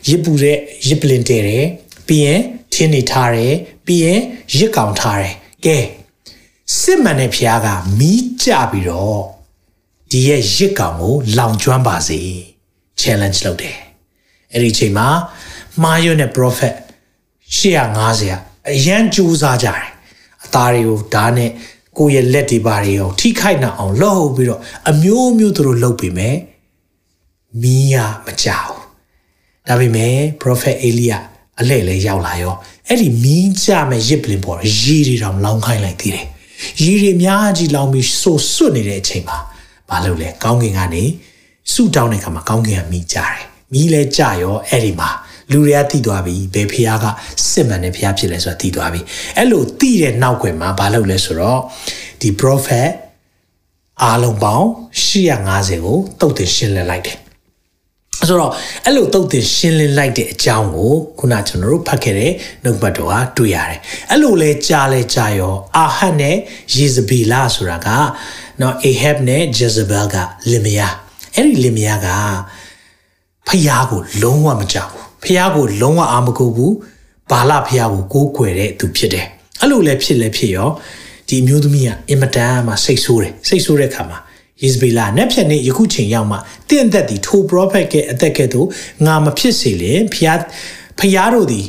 [0.10, 1.66] ရစ်ပူတဲ့ရစ်ပလင်တဲတယ်
[2.08, 2.42] ပြီးရင်
[2.74, 3.54] ထင်းနေထားတယ်
[3.86, 4.20] ပြီးရင်
[4.58, 5.34] ရစ်ကောင်ထားတယ်
[5.66, 5.78] ကဲ
[6.80, 7.68] စစ်မှန်တဲ့ဖျားက
[8.00, 9.22] မီးကြပြီးတော့
[10.12, 12.20] ဒီရဲ့ရစ်ကောင်ကိုလောင်ကျွမ်းပါစေ
[13.02, 13.78] challenge လုပ်တယ်
[14.52, 15.08] အဲ့ဒီအချိန်မှာ
[15.84, 16.74] မာယွန်းနဲ့ prophet
[17.60, 19.88] 850အရန်ကြိုးစားကြတယ်
[20.46, 21.52] အသားတွေကိုဓာတ်နဲ့
[21.98, 26.36] ကိုယ့်ရဲ့လက်တွေပါတွေအောင်ထိခိုက်နိုင်အောင်လှုပ်ပြီးတော့အမျိုးမျိုးသူတို့လှုပ်ပြီးမယ်
[27.62, 28.74] မီးရမကြောက်
[29.68, 31.18] ဒါပေမဲ့ prophet Elia
[31.60, 32.56] အလဲ့လဲရောက်လာရော
[32.88, 36.28] အဲ့ဒီမီးကြမဲ့ရစ်ပလင်ပေါ်ရေတွေတောင်လောင်းခိုင်းလိုက်သေးတယ်
[36.84, 39.38] ရေတွေအများကြီးလောင်းပြီးဆိုဆွတ်နေတဲ့အချိန်မှာ
[39.90, 41.04] ဘာလုပ်လဲကောင်းကင်ကနေ
[41.72, 43.38] ဆူတောင်းတဲ့ခါမှာကောင်းကင်ကမီးကြတယ်
[43.74, 45.10] မီးလဲကြရောအဲ့ဒီမှာ
[45.52, 47.06] လူတွေကသိသွားပြီဘယ်ဖះက
[47.50, 49.02] စစ်မှန်တဲ့ဖះဖြစ်လဲဆိုတာသိသွားပြီ
[49.38, 51.60] အဲ့လိုသိတဲ့နောက်ွယ်မှာဘာလုပ်လဲဆိုတော့
[52.22, 52.92] ဒီ prophet
[54.04, 54.68] အားလုံးပေါင်း
[55.10, 57.23] 850ကိုတုတ်တင်ရှင်းလင်းလိုက်တယ်
[58.30, 58.52] ဆိုတော့
[58.86, 62.32] အဲ့လိုတုတ်တင်ရှင်းလင်းလိုက်တဲ့အကြောင်းကိုခုနကျွန်တော်တို့ဖတ်ခဲ့တဲ့
[62.64, 63.80] နှုတ်ပတ်တော်ကတွေ့ရတယ်
[64.12, 66.36] အဲ့လိုလဲကြားလဲကြားရောအာဟတ်နဲ့
[66.76, 67.88] ယေဇဗေလဆိုတာက
[68.62, 70.16] နော်အေဟက်နဲ့ဂျေဇဘယ်က
[70.52, 70.94] လင်မယား
[71.36, 72.08] အဲ့ဒီလင်မယားက
[73.48, 76.76] ဖျားကိုလုံးဝမကြောက်ဘူးဖះကိုလုံးဝအာမကိုဘူး
[77.32, 79.28] ဘာလဖះကိုကိုးကွယ်တဲ့သူဖြစ်တယ်
[79.62, 80.70] အဲ့လိုလည်းဖြစ်လည်းဖြစ်ရော
[81.28, 84.18] ဒီအမျိုးသမီးကအင်မတန်မှစိတ်ဆိုးတယ်စိတ်ဆိုးတဲ့ခါမှာ
[84.64, 86.38] ယေဇဗေလနက်ဖြတ်နေယခုချိန်ရောက်မှ
[86.70, 88.68] တင့်သက်ဒီထို prophet ကအသက်ကဲ့သို့
[89.06, 90.30] ငါမဖြစ်စေလေဖះ
[91.00, 91.62] ဖះတို့ဒီ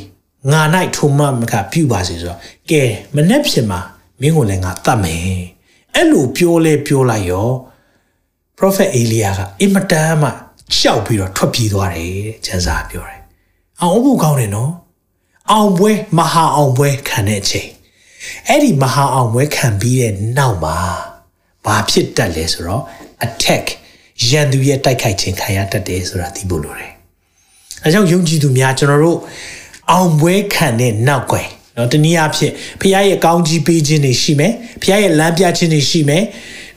[0.51, 0.61] ငါ၌
[0.95, 2.39] ထိုမမကပြုပါစေဆိုတော့
[2.71, 2.83] ကဲ
[3.15, 3.79] မနှက်ဖြစ်မှာ
[4.21, 5.39] မင်းကိုလည်းငါတတ်မယ်
[5.93, 7.49] အဲ့လိုပြောလဲပြောလိုက်ရော
[8.57, 10.29] prophet Elia ကအင်မတန်မှ
[10.77, 13.21] ရှောက်ပြီးတော့ထွက်ပြေးသွားတယ်တဲ့ကျမ်းစာပြောတယ်
[13.81, 14.71] အောင်ဖို့ကောင်းတယ်နော်
[15.51, 17.69] အောင်ပွဲမဟာအောင်ပွဲခံတဲ့အချိန်
[18.47, 20.77] အဲ့ဒီမဟာအောင်ပွဲခံပြီးတဲ့နောက်မှာ
[21.65, 22.83] ဘာဖြစ်တတ်လဲဆိုတော့
[23.25, 23.65] attack
[24.29, 26.91] ရန်သူရဲ့တိုက်ခိုက်ခြင်းခံရတတ်တယ်ဆိုတာသိဖို့လိုတယ်
[27.83, 29.19] အဲကြောင့်ယုံကြည်သူများကျွန်တော်တို့
[29.91, 31.47] အောင်ပွဲခံတဲ့နောက်ွယ်
[31.77, 36.23] နော်တနည်းအားဖြင့်ဖခင်ရဲ့ကောင်းကြီးပေးခြင်းတွေရှိမယ်ဖခင်ရဲ့လမ်းပြခြင်းတွေရှိမယ်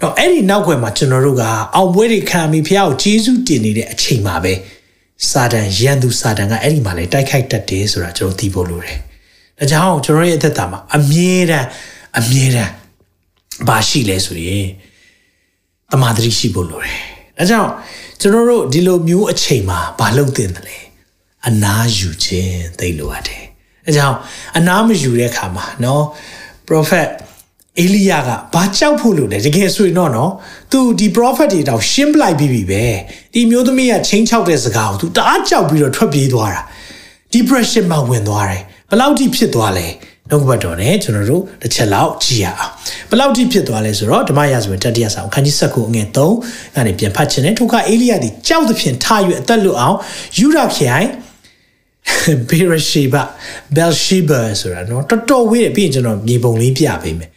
[0.03, 4.53] တော့အဲ့ဒီနောက်ွယ်မှာကျွန်တော်တို့ကအောင်ပွဲတွေခံပြီးဖခင်ကိုကျေးဇူးတင်နေတဲ့အချိန်မှာပဲ
[5.31, 8.99] စာတန်ရန်သူစာတန်ကအဲ့ဒီမှာလေတိုက်ခိုက်တတ်တယ်ဆိုတာကျွန်တော်သိဖို့လိုတယ်။
[9.59, 11.67] ဒါကြောင့်ကျွန်တော်ရဲ့အသက်တာမှာအမြဲတမ်း
[12.19, 12.71] အမြဲတမ်း
[13.67, 14.67] ဘာရှိလဲဆိုရင်
[15.93, 16.99] တမာတိရှိဖို့လိုတယ်။
[17.39, 17.71] ဒါကြောင့်
[18.21, 20.79] ကျွန်တော်တို့ဒီလိုမျိုးအချိန်မှာဘာလုပ်သင့်တယ်လဲ။
[21.47, 23.45] အနာယူခြင်းသိလိုရတယ်။
[23.87, 24.17] ဒါကြောင့်
[24.57, 26.05] အနာမယူတဲ့အခါမှာနော်
[26.69, 27.09] prophet
[27.81, 30.33] အေလိယကဘာကြောက်ဖို့လို့လဲတကယ်ဆိုရင်တော့နော်
[30.73, 32.85] သူဒီ prophet တွေတော့ရှင်းပလိုက်ပြီးပြီပဲ
[33.35, 36.63] ဒီမျိုးသမီးကချင်းချောက်တဲ့စကားကိုသူတအားကြောက်ပြီးတော့ထွက်ပြေးသွားတာ
[37.35, 39.87] depression မှာဝင်သွားတယ်ဘယ်လောက်ထိဖြစ်သွားလဲ
[40.31, 42.73] နှုတ်ကပတ်တော်နဲ့ကျွန်တော်တို့တစ်ချက်လောက်ကြည့်ရအောင်
[43.09, 46.07] ဘယ်လောက်ထိဖြစ်သွားလဲဆိုတော့ဓမ္မရာဇဝင်တတိယဆောင်ခန်းကြီး7ခုအငယ်
[46.43, 49.97] 3ကနေပြန်ဖတ်ခြင်းနဲ့ထိုကအေလိယသည်ကြောက်သဖြင့်ထား၍အသက်လွတ်အောင်
[50.39, 51.09] ယူရခရိုင်
[52.49, 53.15] ဘေရရှိဘ
[53.77, 57.31] ဘယ်ရှိဘဆိုတာနော်တော်တော်ဝေးတယ်ပြီးရင်ကျွန်တော်မြေပုံလေးပြပေးမယ်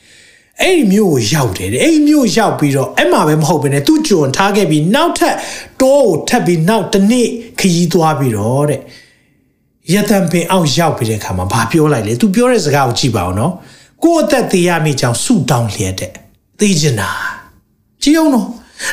[0.61, 5.35] အဲ့ဒီမြို့ကိုရောက်တယ်အဲ့ဒီမြို့ရောက်ပြီးတော့အဲ့မှာပဲမဟုတ်ဘဲနဲ့သူ့ကြုံထားခဲ့ပြီးနောက်ထပ်
[5.81, 7.27] တောကိုထပ်ပြီးနောက်တစ်နေ့
[7.59, 8.81] ခရီးသွားပြီးတော့တဲ့
[9.93, 13.53] ရတံပင်အောက်ရောက်ပြီးတဲ့အခါမှာဘာပြောလိုက်လဲသူပြောတဲ့စကားကိုကြည့်ပါဦးနော်
[14.03, 16.11] ကိုယ့်အသက်သေးရမိကြောင်ဆူတောင်းလျက်တဲ့
[16.59, 17.09] သိချင်တာ
[18.01, 18.47] ကြည့်အောင်နော်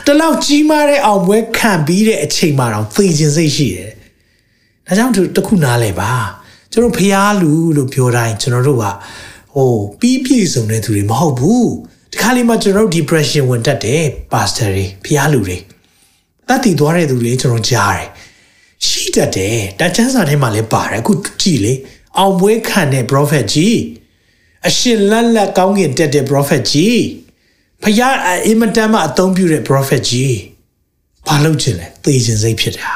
[0.06, 3.92] တလောက်ကြီးမားတဲ့အောင်ပွဲခံပြီးတဲ့အချိန်မှတော့သိချင်စိတ်ရှိတယ်
[4.86, 6.10] ဒါကြောင့်သူတခုနားလဲပါ
[6.72, 8.84] ကျွန်တော်ဖျားလူလို့ပြောတိုင်းကျွန်တော်တို့က
[9.54, 11.68] ဟိုပြီးပြည့်စုံတဲ့သူတွေမဟုတ်ဘူး
[12.12, 15.56] ဒီခါလေးမှာကျွန်တော်တို့ depression ဝင်တတ်တယ် pastor တွေဖျားလူတွေ
[16.48, 18.08] တတ်တည်သွားတဲ့သူတွေကျွန်တော်ကြားတယ်
[18.86, 21.74] ရှိတတ်တယ်တချမ်းစာထဲမှာလည်းပါတယ်အခုကြည့်လေ
[22.18, 23.78] အောင်ပွဲခံတဲ့ prophet ကြီး
[24.68, 27.02] အရှင်လက်လက်ကောင်းကင်တက်တဲ့ prophet ကြီး
[27.82, 30.36] ဖယားအင်မတန်မှအသုံးပြုတဲ့ prophet ကြီး
[31.28, 32.92] ဘာလုပ်ချင်လဲသေခြင်းစိတ်ဖြစ်တာ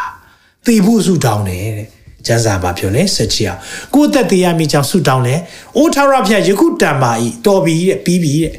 [0.67, 1.89] သေဖို့ဆုတောင်းတယ်တဲ့
[2.27, 3.61] ကျမ်းစာဘာပြောလဲဆက်ချီအောင်
[3.95, 5.35] ကိုယ်သက်သေးရမိကြောင့်ဆုတောင်းလဲ
[5.77, 7.13] အိုးထာဝရဘုရားယခုတန်ပါ၏
[7.47, 8.53] တော်ပြီတဲ့ပြီးပြီတဲ့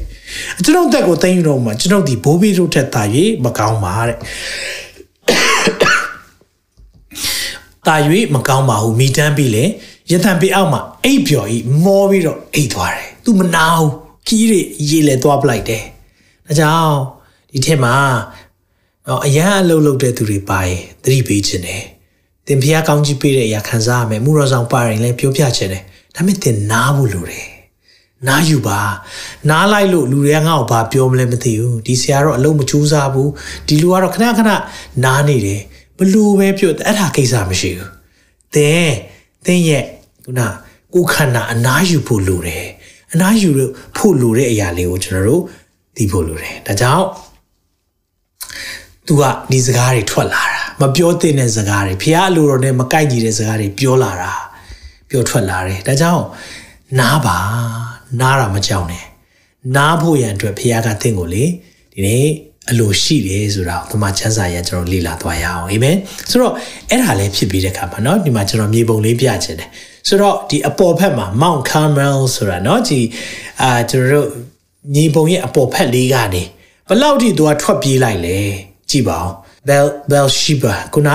[0.64, 3.02] ကျွန်တော်တက်ကိုသိမ်းယူတော့မှကျွန်တော်ဒီဘိုးဘီတို့ထက်သာ၍
[3.44, 4.18] မကောင်းပါတဲ့
[7.86, 7.96] တာ၍
[8.34, 9.64] မကောင်းပါဘူးမိတန်းပြီလေ
[10.10, 13.92] ရတန်ပေအောက်မှာအိပ်ပျော်ဤမောပြီးတော့အိပ်သွားတယ်သူမနာဘူး
[14.26, 15.82] ခီးတွေရေလေသွားပလိုက်တယ်
[16.46, 16.96] ဒါကြောင့်
[17.52, 17.94] ဒီထက်မှာ
[19.06, 21.84] တော့အရန်အလုပ်လုပ်တဲ့သူတွေပါရင်သတိပေးခြင်းတယ်
[22.46, 25.82] သင်ဖျားကောင်းကြီးပေးတဲ့အရာခံစားရမယ်မှုတော်ဆောင်ပါရင်လည်းပြောပြခြင်းတယ်
[26.14, 27.46] ဒါပေမဲ့သင်နားဖို့လိုတယ်
[28.28, 28.80] နားယူပါ
[29.50, 33.30] နားလိုက်လို့လူတွေကငါ့ကိုဘာပြောမလဲမသိဘူးဒီဆရာတော့အလုံးမကြိုးစားဘူး
[33.66, 34.50] ဒီလူကတော့ခဏခဏ
[35.04, 35.60] နားနေတယ်
[35.98, 37.90] ဘလို့ပဲပြောအဲ့ဒါကိစ္စမရှိဘူး
[38.54, 38.90] သင်
[39.46, 39.84] သင်ရဲ့
[40.24, 40.40] ခုန
[40.94, 42.66] ကိုခန္ဓာအနားယူဖို့လိုတယ်
[43.12, 43.50] အနားယူ
[43.96, 45.42] ဖို့လိုတဲ့အရာလေးကိုကျွန်တော်တို့
[45.96, 47.06] သိဖို့လိုတယ်ဒါကြောင့်
[49.06, 54.32] तू ကဒီစကားတွေထွက်လာတာမပြောသင့်တဲ့စကားတွေဖះအလိုတော်နဲ့မကိုက်ညီတဲ့စကားတွေပြောလာတာ
[55.08, 56.24] ပြောထွက်လာတယ်ဒါကြောင့်
[56.98, 57.36] နားပါ
[58.20, 59.04] နားတာမကြောက်နဲ့
[59.76, 61.44] နားဖို့ရန်အတွက်ဖះကသင်ကိုလေ
[61.92, 62.26] ဒီနေ့
[62.71, 65.97] အလိုရှိတယ်ဆိုတာကိုဒီမှာချမ်းစာရကျွန်တော်လေ့လာသွားရအောင်အာမင်
[66.29, 66.53] ဆိုတော့
[66.89, 69.69] အဲ့ဒါလည်းဖြစ်ပြီးတဲ့ခါမှာเนาะဒီမှာကျွန်တော်မြေပုံလေးပြချင်တယ်
[70.07, 72.99] ဆိုတော့ဒီအပေါ်ဘက်မှာ Mount Carmel ဆိုတာเนาะဒီ
[73.61, 74.27] အာကျွန်တော်တို့
[74.95, 76.43] မြေပုံရဲ့အပေါ်ဘက်လေးကနေ
[76.89, 78.37] ဘလောက်ထိသူကထွက်ပြေးလိုက်လဲ
[78.89, 79.29] ကြည့်ပါဦး
[79.67, 81.09] Bel Belsheba ခုန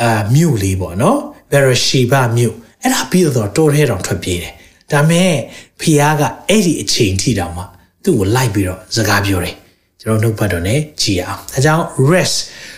[0.00, 1.18] အာမြို့လေးပေါ့နော်
[1.50, 4.52] Beersheba မြို့အဲ့ဒါပြီးတော့တိုးထဲတောင်ထွက်ပြေးတယ်
[4.92, 5.32] ဒါမဲ့
[5.80, 7.64] ဖီးယားကအဲ့ဒီအချိန်ထိတောင်မှ
[8.04, 9.56] သူ့ကိုလိုက်ပြီးတော့စကားပြောတယ်
[10.01, 12.37] ကျွန်တော်နှုတ်ပတ်တော်နဲ့ကြည်အောင်ဒါကြောင့် rest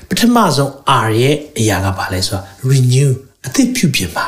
[0.10, 0.72] ပထမဆုံး
[1.06, 3.10] R ရဲ့အရာကဘာလဲဆိုတော့ renew
[3.46, 4.28] အသစ်ပြုပြင်ပါ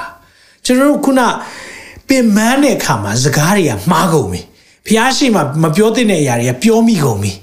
[0.66, 1.22] ကျွန်တော်တို့ခုန
[2.08, 4.42] ပင်မန်းတဲ့အခါမှာစကားတွေကမှားကုန်ပြီ
[4.88, 7.34] ဖျားရှိမှမပြောတဲ့အရာတွေကပြောမိကုန်ပြီ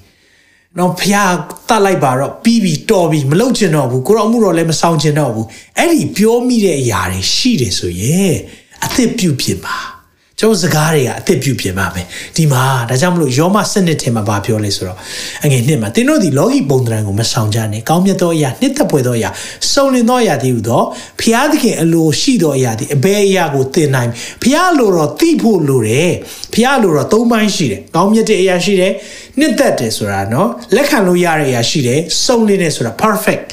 [0.79, 1.33] နော်ဖျား
[1.69, 5.47] တတ်လိုက်ပါတော့ပြီးပြီတော်ပြီမလုပ်ချင်တော့ဘူးကိုရောမှုတော့လည်းမဆောင်ချင်တော့ဘူး
[5.79, 8.37] အဲ့ဒီပြောမိတဲ့အရာတွေရှိတယ်ဆိုရင်
[8.85, 14.99] အသစ်ပြုပြင်ပါျုပ်စကားတွေကအသစ်ပြုပြင်ပါမယ်ဒီမှာဒါကြောင့်မလို့ယောမစနစ်ထဲမှာဗာပြောလဲဆိုတော့
[15.45, 19.31] အငယ်နှစ်မှာသင်တို့ဒီလောကီပုံသဏ္ဍာန်ကိုမဆောင်ကြနဲ့ကောင်းမြတ်သောအရာနှစ်သက်ဖွယ်သောအရာ
[19.73, 20.83] စုံလင်သောအရာတည်းဟူသော
[21.21, 24.11] ဖျားသခင်အလိုရှိသောအရာတည်းအဘယ်အရာကိုသင်နိုင်
[24.43, 26.13] ဖျားလိုတော့သိဖို့လိုတယ်
[26.55, 28.93] ဖျားလိုတော့သုံးပိုင်းရှိတယ်ကောင်းမြတ်တဲ့အရာရှိတယ်
[29.39, 33.45] နှစ်သက်တယ်ဆိုတာနော်လက်ခံလို့ရတဲ့အရာရှိတယ်စုံလင်တယ်ဆိုတာ perfect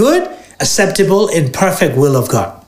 [0.00, 0.22] good
[0.64, 2.65] acceptable and perfect will of god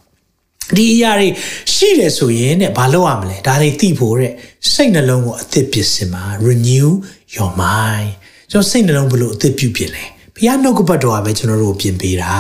[0.77, 1.29] ဒီအရာတွေ
[1.75, 4.33] ရှိတယ်ဆိုရင်တဲ့ဘာလုပ်ရမလဲဒါတွေသိဖို့တဲ့
[4.73, 6.89] စိတ်နှလုံးကိုအသစ်ပြင်ဆင်ပါ renew
[7.37, 8.11] your mind
[8.51, 10.05] ကျွန်တော်စိတ်နှလုံးဘလို့အသစ်ပြုပြင်လဲ
[10.35, 12.37] ဘုရားနှုတ်ကပတ်တော်ကပဲကျွန်တော်တို့ပြင်ပေးတာ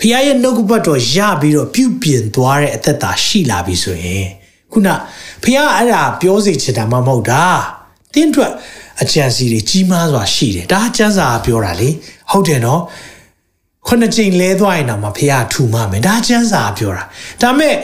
[0.00, 4.26] ဘုရားရဲ့နှုတ်ကပတ်တော်ရပြီးတော့ပြုပြင်သွားတဲ့အသက်တာရှိလာပြီဆိုရင်
[4.72, 4.88] ခုန
[5.42, 7.44] ဘုရားအဲ့ဒါပြောစီချင်တာမှမဟုတ်တာ
[8.14, 8.52] တင်းအတွက်
[9.02, 11.88] အကြံစီတွေကြီးမားစွာရှိတယ်ဒါကျမ်းစာကပြောတာလေ
[12.30, 12.82] ဟုတ်တယ်နော်
[13.88, 17.04] ခုနှစ်ကြိမ်လဲသွားရင်တော့မဖះထူမှမယ်ဒါချမ်းစာပြောတာ
[17.42, 17.74] ဒါမဲ့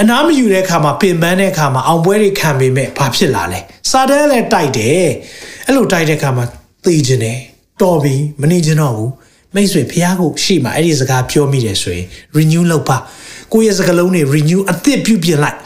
[0.00, 5.06] အနာမယူတဲ့အခါမှာပင်ပန်းတဲ့အခါမှာအောင်ပွဲတွေခံပေမဲ့ဘာဖြစ်လာလဲစာတန်းလည်းတိုက်တယ်
[5.66, 6.44] အဲ့လိုတိုက်တဲ့အခါမှာ
[6.84, 7.38] သိကျင်တယ်
[7.82, 9.12] တော်ပြီမနေကျင်တော့ဘူး
[9.54, 12.96] မိတ်ဆွေဖះကိုရှေ့မှာအဲ့ဒီစကားပြောမိတယ်ဆိုရင် renew လုပ်ပါ
[13.52, 15.58] ကိုယ့်ရဲ့စကားလုံးတွေ renew အသစ်ပြုပြင်လိုက်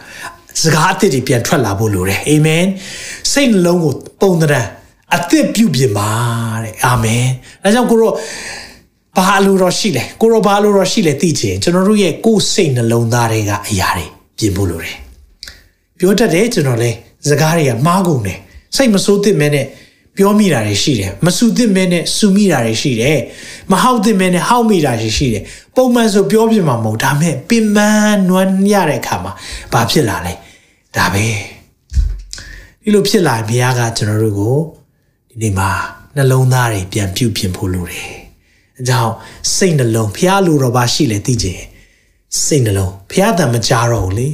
[0.62, 2.64] စကားအသစ်တွေပြန်ထွက်လာဖို့လိုတယ်အာမင်
[3.32, 4.66] စိတ်နှလုံးကိုပုံသဏ္ဍာန်
[5.16, 6.10] အသစ်ပြုပြင်ပါ
[6.62, 7.26] တဲ့အာမင်
[7.62, 8.12] ဒါကြောင့်ကိုရော
[9.16, 14.06] ဘာလို့တော့ရှိလဲကိုရောဘာလို့တော့ရှိလဲသိချင်ကျွန်တော်တို့ရဲ့ကိုယ်စိတ်နှလုံးသားတွေကအရာတွေ
[14.38, 14.96] ပြင်ဖို့လိုတယ်
[15.98, 16.90] ပြောတတ်တယ်ကျွန်တော်လဲ
[17.28, 18.38] စကားတွေကမှားကုန်တယ်
[18.76, 19.66] စိတ်မဆိုးသင့်မဲနဲ့
[20.16, 23.18] ပြောမိတာတွေရှိတယ်မဆူသင့်မဲနဲ့ဆူမိတာတွေရှိတယ်
[23.72, 25.42] မဟောက်သင့်မဲနဲ့ဟောက်မိတာတွေရှိတယ်
[25.76, 29.32] ပုံမှန်ဆိုပြောပြမှာမဟုတ်ဒါမဲ့ပင်ပန်းနွမ်းရတဲ့အခါမှာ
[29.72, 30.32] ဘာဖြစ်လာလဲ
[30.96, 31.26] ဒါပဲ
[32.82, 34.56] ဒီလိုဖြစ်လာရင်ဘုရားကကျွန်တော်တို့ကို
[35.30, 35.70] ဒီနေ့မှာ
[36.16, 38.19] နှလုံးသားတွေပြန်ပြုပြင်ဖို့လိုတယ်
[38.80, 39.14] အကြောင်း
[39.56, 41.62] စိတ်နှလုံးဖះလိုတော့ပါရှိလေသိကြတယ်
[42.44, 44.28] စိတ်နှလုံးဖះတန်မကြတော့ဘူးလေ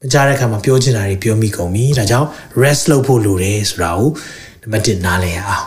[0.00, 2.28] မကြတဲ့အခါမှာပြောချင်တာတွေပြောမိကုန်ပြီဒါကြောင့်
[2.62, 4.10] rest လုပ်ဖို့လိုတယ်ဆိုတာကို
[4.62, 5.64] နံပါတ်1နားလည်အောင်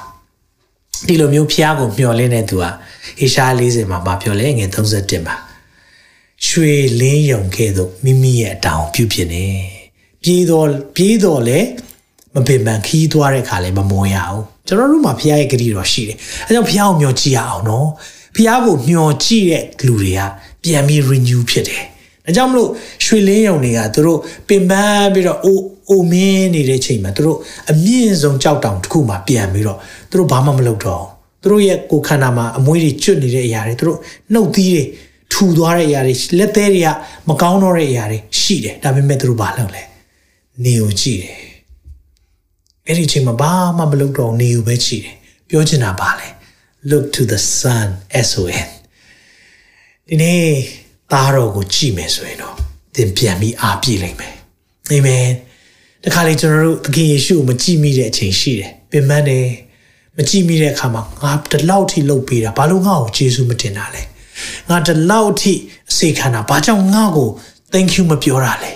[1.08, 2.72] ဒီလိုမျိုးဖះကိုမျှော်လင့်တဲ့သူဟာ
[3.20, 5.36] ဟေရှား40မှာမပြောလဲငွေ31မှာ
[6.48, 9.48] ရွှေလင်းယုံခဲ့သို့မိမိရဲ့အတောင်ပြုပြင်နေ
[10.24, 11.60] ပြေးတော့ပြေးတော့လေ
[12.38, 17.88] မမပင်ပန်းခီးသွားတဲ့ခါလည်းမမောရအောင်ကျွန်တော်တို့မှာဖခင်ရဲ့ဂရုတော်ရှိတယ်အဲကြောင့်ဖခင်ကိုမျှော်ကြည့်ရအောင်နော်
[18.36, 20.22] ဖခင်ကိုမျှော်ကြည့်တဲ့လူတွေက
[20.64, 21.84] ပြန်ပြီး renew ဖြစ်တယ်
[22.26, 22.70] ဒါကြောင့်မလို့
[23.06, 27.38] ရွှေလင်းယုံတွေကသူတို့ပင်ပန်းပြီးတော့အိုအိုမင်းနေတဲ့ချိန်မှာသူတို့
[27.72, 29.78] အမြင့်ဆုံးကြောက်တောင်တစ်ခုမှပြန်ပြီးတော့
[30.10, 31.04] သူတို့ဘာမှမလုပ်တော့
[31.42, 33.98] သူတို့ရဲ့ကိုယ်ခန္ဓာမှာအမွှေးတွေကျွတ်နေတဲ့အရာတွေသူတို့
[34.34, 34.84] နှုတ်သီးတွေ
[35.34, 36.90] ထူသွားတဲ့အရာတွေလက်သေးတွေက
[37.30, 39.84] မကောင်းတော့တဲ့အရာတွေရှိတယ်ဒါပေမဲ့သူတို့ဘာလုပ်လဲ
[40.64, 41.47] နေကိုကြည့်တယ်
[42.88, 45.16] အဲ့ဒီချိန်မှာဘာမှမလုပ်တော့နေကိုပဲကြည့်တယ်
[45.50, 46.28] ပြောချင်တာပါလဲ
[46.90, 47.88] look to the sun
[48.28, 48.68] s o n
[50.08, 50.44] ဒီနေ့
[51.12, 52.56] သားတော်ကိုကြည့်မယ်ဆိုရင်တော့
[52.96, 54.36] သင်ပြန်ပြီးအားပြည့်လိမ့်မယ်
[54.90, 55.28] အာမင်
[56.04, 59.48] တခါလေကျွန်တော်တို့သခင်ယေရှုကိုမကြည့်မိတဲ့အချိန်ရှိတယ်ပင်ပန်းတယ်
[60.18, 64.02] မကြည့်မိတဲ့အခါမှာငါတလောက်ထိလှုပ်ပေးတာဘာလို့ငါ့ကိုယေရှုမတင်တာလဲ
[64.70, 65.54] ငါတလောက်ထိ
[65.90, 67.30] အစေခံတာဘာကြောင့်ငါ့ကို
[67.74, 68.72] thank you မပြောတာလဲ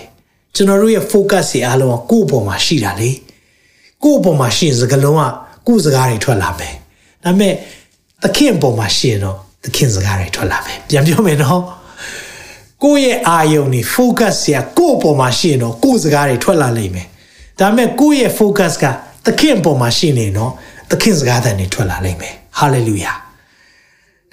[0.55, 3.09] ကျွန်တော်တို့ရဲ့ focus တွေအားလုံးကကိုယ့်အပေါ်မှာရှိတာလေ
[4.03, 5.23] ကိုယ့်အပေါ်မှာရှိရင်စကလုံးက
[5.67, 6.73] ကိုယ့်စကားတွေထွက်လာမယ်
[7.23, 7.53] ဒါပေမဲ့
[8.23, 11.61] သခင်အပေါ်မှာရှိရင်တော့သခင်စကားတွေထွက်လာမယ်ပြန်ပြောမယ်နော်
[12.83, 17.07] ကိုယ့်ရဲ့အာယုံနေ focus ဆရာကိုယ့်အပေါ်မှာရှိရင်တော့ကိုယ့်စကားတွေထွက်လာလိမ့်မယ်
[17.59, 18.85] ဒါပေမဲ့ကိုယ့်ရဲ့ focus က
[19.25, 20.51] သခင်အပေါ်မှာရှိနေတော့
[20.91, 23.17] သခင်စကားတွေထွက်လာလိမ့်မယ် hallelujah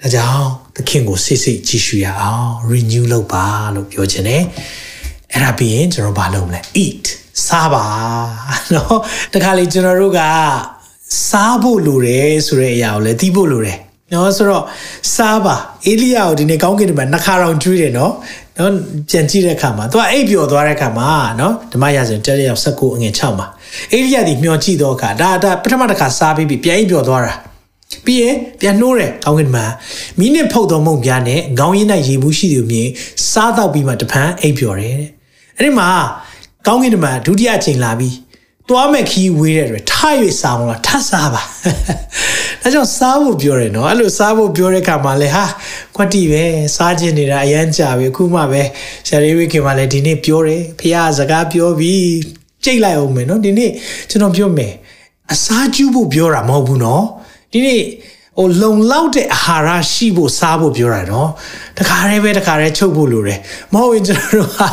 [0.01, 4.43] ဒါကြောင့်သခင်ကိုစိတ်စိတ်ကြည့်ရှုရအောင် renew လုပ်ပါလို့ပြောချင်တယ်
[5.33, 7.05] အဲ့ဒါပြီးရင်ကျွန်တော်ဘာလုပ်မလဲ eat
[7.46, 7.84] စားပါ
[8.70, 8.94] เนาะ
[9.34, 10.20] တခါလေကျွန်တော်တို့က
[11.28, 13.78] စားဖို့လိုတယ်ဆိုတဲ့အရာကိုလည်းသိဖို့လိုတယ်
[14.12, 14.64] နော်ဆိုတော့
[15.14, 18.12] စားပါအေလိယကိုဒီနေ့ကောင်းကင်မှာနှစ်ခါတောင်ကျွေးတယ်နော်
[18.58, 18.72] နော်
[19.10, 21.08] ပြန်ကြည့်တဲ့အခါမှာသူကအိပ်ပျော်သွားတဲ့အခါမှာ
[21.40, 23.46] နော်ဓမ္မရာဇဝင်တက်ရရောက်19အငယ်6မှာ
[23.92, 27.32] အေလိယဒီမျောကြည့်တော့အခါဒါဒါပထမတစ်ခါစားပြီးပြန်အိပ်ပျော်သွားတာ
[28.06, 29.64] ပြီးရင်ပြန်နှိုးတယ်ကောင်းကင်မှာ
[30.18, 32.88] မိနစ်ဖုတ်တော်မုံပြားနဲ့ခေါင်းရင်း၌ရေဘူးရှိသူမြင်
[33.30, 35.10] စားတော့ပြီးမှတဖန်အိပ်ပျော်တယ်တဲ့
[35.56, 35.88] အဲ့ဒီမှာ
[36.67, 38.15] ကောင်းကင်မှာဒုတိယအချိန်လာပြီး
[38.69, 39.93] သွားမဲ့ခီးဝေးတဲ့တွေထ၍
[40.41, 41.41] စားမလားထစားပါ
[42.61, 45.45] ဒါကြောင့်စားဖို့ပြောတယ်နော်အဲ့လိုစားဖို့ပြောတဲ့ခါမှာလဲဟာ
[45.95, 46.43] ကွက်တီပဲ
[46.75, 48.61] စားခြင်းနေတာအရန်ကြာပြီအခုမှပဲ
[49.07, 52.03] ဆရာလေးဝိခင်မှလည်းဒီနေ့ပြောတယ်ဖခင်စကားပြောပြီး
[52.63, 53.71] ကြိတ်လိုက်အောင်မယ်နော်ဒီနေ့
[54.09, 54.73] ကျွန်တော်ပြောမယ်
[55.33, 57.03] အစားကျူးဖို့ပြောတာမဟုတ်ဘူးနော်
[57.51, 57.81] ဒီနေ့
[58.39, 61.29] ဟိုလုံလောက်တဲ့အာဟာရရှိဖို့စားဖို့ပြောတာနော်
[61.77, 63.39] တခါတည်းပဲတခါတည်းချုပ်ဖို့လိုတယ်
[63.73, 64.67] မဟုတ်ရင်ကျွန်တော်တို့ဟာ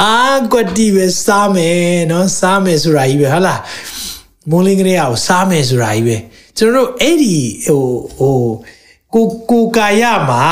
[0.00, 0.12] အာ
[0.52, 3.60] ကွက်တီပဲစားမယ်နော်စားမယ်ဆိုတာကြီးပဲဟုတ်လား
[4.50, 6.16] မိုးလင်းကလေးအောင်စားမယ်ဆိုတာကြီးပဲ
[6.56, 7.82] ကျွန်တော်တို့အဲ့ဒီဟို
[8.18, 8.38] ဟို
[9.14, 10.44] ကိုကိုကာယမှာ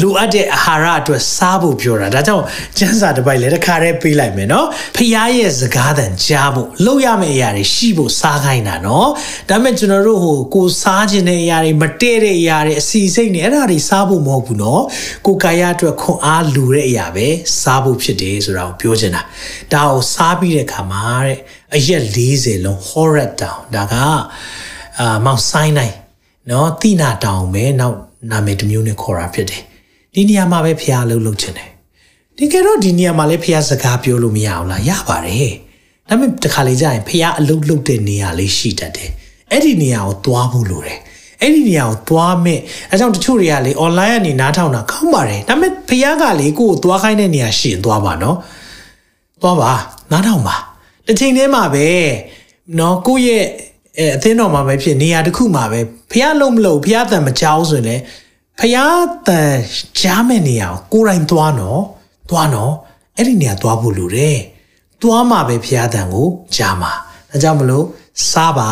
[0.00, 2.44] လိုအပ်တဲ့အာဟာရအတွက်စားဖို့ပြောတာဒါကြောင့်
[2.78, 9.08] ကျန်းစာတစ်ပိုက်လည်းတစ်ခါတည်းပေးလိုက်မယ်နော်ဖျားရဲ့စကားတန်ကြားဖို့လုပ်ရမယ့်အရာတွေရှိဖို့စားခိုင်းတာနော်
[9.48, 14.82] ဒါပေမဲ့ကျွန်တော်တို့ဟိုကိုစားခြင်းတဲ့အရာတွေမတည့်တဲ့အရာတွေအစီစိတ်နေအဲ့ဒါတွေစားဖို့မဟုတ်ဘူးနော်
[15.26, 17.26] ကိုကာယအတွက်ခွန်အားလူတဲ့အရာပဲ
[17.60, 19.22] စားဖို့ဖြစ်တယ်ဆိုတာကိုပြောချင်တာ
[19.72, 21.38] ဒါကိုစားပြီးတဲ့ခါမှာတဲ့
[21.76, 23.94] အရက်40လုံး horror down ဒါက
[24.98, 25.94] အာမောင်ဆိုင်နိုင်
[26.50, 27.96] နော်တိနာတောင်ပဲနောက်
[28.30, 29.62] နာမည်တစ်မျိုးနဲ့ခေါ်တာဖြစ်တယ်
[30.16, 31.70] ဒီနေရာမှာပဲဖះလှုပ်လှုပ်ချင်တယ်
[32.38, 35.52] တကယ်တော့ဒီနေရာမှာလည်းဖះစကားပြောလို့မရအောင်လားရပါတယ်
[36.08, 39.10] ဒါပေမဲ့တခါလေကြာရင်ဖះအလုပ်လုပ်တဲ့နေရာလေးရှိတတ်တယ်
[39.50, 40.98] အဲ့ဒီနေရာကိုသွားဖို့လိုတယ်
[41.40, 42.58] အဲ့ဒီနေရာကိုသွားမဲ့
[42.90, 48.36] အဲကြောင့်တချို့တွေကလေ online ကနေနားထောင်တာကောင်းပါတယ်ဒါပေမဲ့ဖះကလေကိုကိုသွားခိုင်းတဲ့နေရာရှိရင်သွားပါနော်
[49.42, 49.72] သွားပါ
[50.10, 50.56] နားထောင်ပါ
[51.06, 51.86] တစ်ချိန်တည်းမှာပဲ
[52.78, 53.44] နော်ကိုယ့်ရဲ့
[53.98, 55.80] အဲအသင်းတော်မှာပဲဖြစ်နေရာတစ်ခုမှာပဲ
[56.12, 58.02] ဖះလုံးမလို့ဖះတန်မကြောက်ဆိုရင်လည်း
[58.59, 58.77] ဖះ
[59.27, 59.55] တန်
[59.99, 61.81] ကြားမဲ့နေရာကိုကိုယ်တိုင်သွားနော်
[62.29, 62.73] သွားနော်
[63.17, 64.37] အဲ့ဒီနေရာသွားဖို့လိုတယ်
[65.01, 66.91] သွားမှပဲဖះတန်ကိုကြားမှာ
[67.29, 67.85] ဒါကြောင့်မလို့
[68.31, 68.71] စားပါ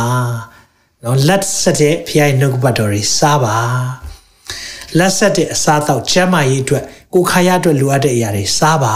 [1.04, 3.58] နော်လက်ဆက်တဲ့ဖះရဲ့နှုတ်ကပတ်တော်တွေစားပါ
[4.98, 8.96] လက်ဆက်တဲ့အစားအသောက်ကျန်းမာရေးအတွက်ကိုခါရအတွက်လိုအပ်တဲ့အရာတွေစားပါ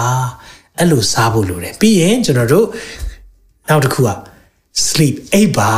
[0.79, 2.67] အဲ့လိုစားဖို့လိုတယ်ပြီးရင်ကျွန်တော်တို့
[3.69, 4.09] နောက်တစ်ခုက
[4.87, 5.73] sleep အိပ်ပါ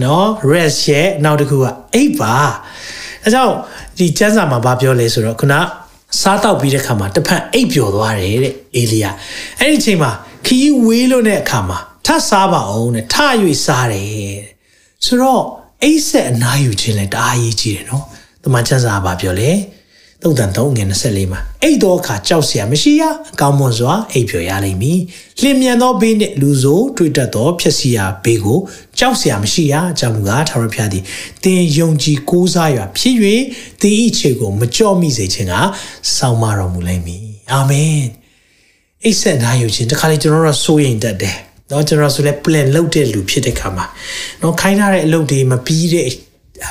[0.00, 2.34] เนาะ rest ရဲ့နောက်တစ်ခုကအိပ်ပါ
[3.24, 3.54] အဲကြောင့်
[3.97, 5.53] ဒီကျမ်းစာမှာဗာပြောလဲဆိုတော့ခုန
[6.19, 9.11] စားတော့ပြီးတဲ့ခါမှာတစ်ဖက်အိပ်ပျော်သွားတယ်တဲ့အေလီယာ
[9.59, 10.11] အဲ့ဒီချိန်မှာ
[10.45, 13.15] ခီးဝေးလို့တဲ့အခါမှာထစားပါအောင်တဲ့ထ၍
[13.65, 14.41] စားတယ်တဲ့
[15.05, 15.43] ဆိုတော့
[15.83, 18.05] အိပ်ဆက်အနားယူခြင်းလဲတအားရေးကြည့်တယ်နော်
[18.43, 19.49] တမန်ကျမ်းစာဗာပြောလဲ
[20.24, 23.02] သုတ်တန်3ငွေ24မှာအိတ်သောအခါကြောက်เสียမရှိရ
[23.34, 25.00] အကောင်းမွန်စွာအိပ်ပျော်ရလိမ့်မည်
[25.40, 28.58] လျင်မြန်သောဘေးနှင့်လူဆိုးတွေ့တတ်သောဖြစ်စီရာဘေးကို
[28.98, 31.02] ကြောက်เสียမရှိရအကြောင်းကထာဝရဘုရားသည်
[31.44, 33.16] တင်ယုံကြည်ကိုးစားရဖြစ်၍
[33.80, 35.54] တင်ဤခြေကိုမကြော့မိစေခြင်းက
[36.16, 38.02] စောင့်မတော်မူလိမ့်မည်အာမင်
[39.04, 41.36] အိတ်ဆက်နာယူခြင်းတခါလေကျွန်တော်တို့စိုးရင်တတ်တယ်
[41.68, 43.86] เนาะကျွန်တော်ဆိုလဲ plan လုပ်တဲ့လူဖြစ်တဲ့ခါမှာ
[44.38, 46.06] เนาะခိုင်းထားတဲ့အလုပ်တွေမပြီးတဲ့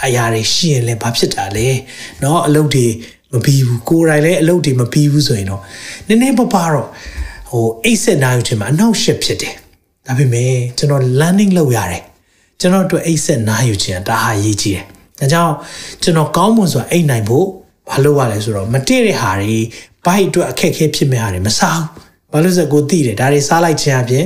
[0.05, 1.67] အရာတွေရှိရင်လည်းဘာဖြစ်တာလဲ
[2.21, 2.87] เนาะအလုပ်တွေ
[3.34, 5.62] မပြီးဘူးကိုယ်တိုင်လည်းအလုပ်တွေမပြီးဘူးဆိုရင်တော့
[6.08, 6.88] နည်းနည်းပပတော့
[7.50, 9.54] ဟိုအိတ်ဆက်နာယူခြင်းမှာအနောက်ရှက်ဖြစ်တယ်
[10.06, 12.02] ဒါပေမဲ့ကျွန်တော် learning လုပ်ရတယ်
[12.60, 14.80] ကျွန်တော်တို့အိတ်ဆက်နားယူခြင်းဒါဟာရေးကြည့်
[15.18, 15.54] တယ်ဒါကြောင့်
[16.02, 17.46] ကျွန်တော်ကောင်းမွန်စွာအိတ်နိုင်ဖို့
[17.90, 19.58] ဘာလုပ်ရလဲဆိုတော့မတည့်တဲ့ဟာတွေ
[20.06, 21.88] ဘိုက်အတွက်အခက်အခဲဖြစ်မဲ့ဟာတွေမစားဘူး
[22.32, 24.24] ဘာလို့ဆိုကိုသိတယ်ဒါတွေစားလိုက်ခြင်းအပြင်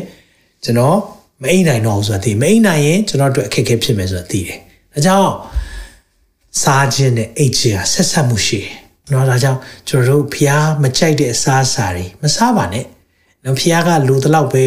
[0.64, 0.99] ကျွန်တော်
[1.42, 4.59] မအိတ်နိုင်တော့ဘူးဆိုတာသိမအိတ်နိုင်ရင်ကျွန်တော်တို့အခက်အခဲဖြစ်မယ်ဆိုတာသိတယ်
[4.92, 5.33] ဒါကြောင့်
[6.62, 8.77] စားခြင်းနဲ့အိတ်ခြင်းဟာဆက်ဆက်မှုရှိတယ်။
[9.12, 12.85] နော်ဒါကြောင့်ကျွန်တော်တို့ဖျားမကြိုက်တဲ့အစားအစာတွေမစားပါနဲ့။
[13.44, 14.64] နော်ဖျားကလူတလောက်ပဲ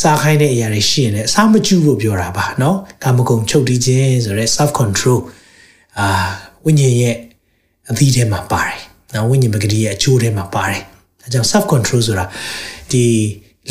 [0.00, 5.20] စားခိုင်းတဲ့အရာတွေရှိရင်လည်းအစားမကျူဖို့ပြောတာပါနော်။ကာမဂုဏ်ချုပ်တီးခြင်းဆိုရဲ self control
[5.98, 6.08] အာ
[6.64, 7.16] ဝိညာဉ်ရဲ့
[7.90, 8.78] အသီးထဲမှာပါတယ်။
[9.14, 10.80] နော်ဝိညာဉ်ပဂတိရဲ့အကျိုးထဲမှာပါတယ်။
[11.20, 12.24] ဒါကြောင့် self control ဆိုတာ
[12.92, 13.04] ဒီ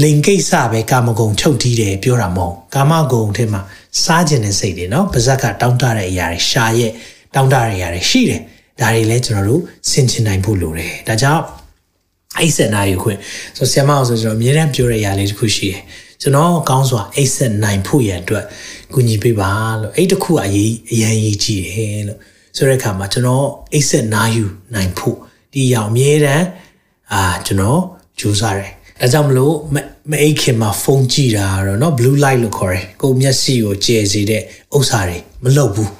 [0.02, 3.62] လိန်ကိစ္စပဲကာမဂုဏ်ချုပ်တီးတယ်ပြောတာမဟုတ်ကာမဂုဏ်ထဲမှာ
[4.04, 6.92] စားခြင်းတဲ့စိတ်တွေနော်ပါဇက်ကတောင်းတတဲ့အရာတွေရှာရဲ့
[7.36, 8.42] တောင်းတတဲ့အရာတွေရှိတယ်
[8.81, 11.45] ဒါတွေလည်းကျွန်တော်တို့ဆင်ခြင်နိုင်ဖို့လိုတယ်ဒါကြောင့်
[12.39, 13.19] အိတ်ဆက်နိုင်ခွင့်
[13.57, 15.81] ဆိုဆရာမအောင်ဆိုကျွန်တော်အများအားပြောတဲ့အရာလေးတစ်ခုရှိတယ်
[16.21, 18.45] ကျွန်တော်ကောင်းစွာအိတ်ဆက်နိုင်ဖို့ရန်အတွက်
[18.93, 22.19] ကူညီပေးပါလို့အဲ့တခုအရေးအရင်ရေးကြည့်တယ်လို့
[22.57, 25.17] ဆိုတဲ့အခါမှာကျွန်တော်အိတ်ဆက်နာယူနိုင်ဖို့
[25.53, 26.47] ဒီအရာအများတန်း
[27.13, 27.81] အာကျွန်တော်
[28.19, 29.55] ကြိုးစားတယ်ဒါကြောင့်မလို့
[30.11, 34.43] မအိတ်ခင်မှာဖုန်းကြည့်တာတော့เนาะ blue light လို့ခေါ်တယ်ကိုမျက်စိကိုကျဲစေတဲ့
[34.77, 35.93] ဥစ္စာတွေမလုပ်ဘူး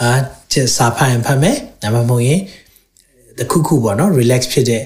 [0.00, 0.28] အာချက်
[0.75, 2.39] စာဖတ်ရင်ဖတ်မယ်ဒါမှမဟုတ်ရင်
[3.37, 4.83] တခုခုပေါ့နော် relax ဖြစ်တဲ့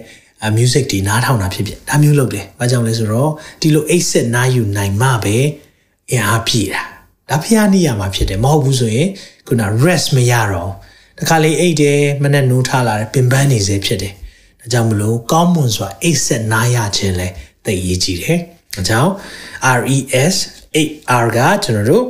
[0.57, 3.31] music တွေနားထောင်တာဖြစ်ဖြစ်ဒါမျိုးလုပ်တယ်။ဘာကြောင့်လဲဆိုတော့
[3.61, 5.37] ဒီလိုအိတ်ဆက်နားယူနိုင်မှပဲ
[6.09, 6.81] အင်အားပြည့်တာ။
[7.29, 9.09] ဒါဖျားနေရမှာဖြစ်တယ်မဟုတ်ဘူးဆိုရင်
[9.47, 10.71] ခုန rest မရတော့
[11.19, 14.13] တခါလေအိတ်တယ်မနဲ့နိုးထားလာတယ်ပင်ပန်းနေစေဖြစ်တယ်။
[14.59, 17.27] ဒါကြောင့်မလို့ကောင်းမွန်စွာအိတ်ဆက်နားရခြင်းလဲ
[17.65, 18.39] သိရေးကြည့်တယ်။
[18.75, 19.11] ဒါကြောင့်
[19.79, 20.35] RES
[20.75, 22.05] 8R ကကျွန်တော်တို့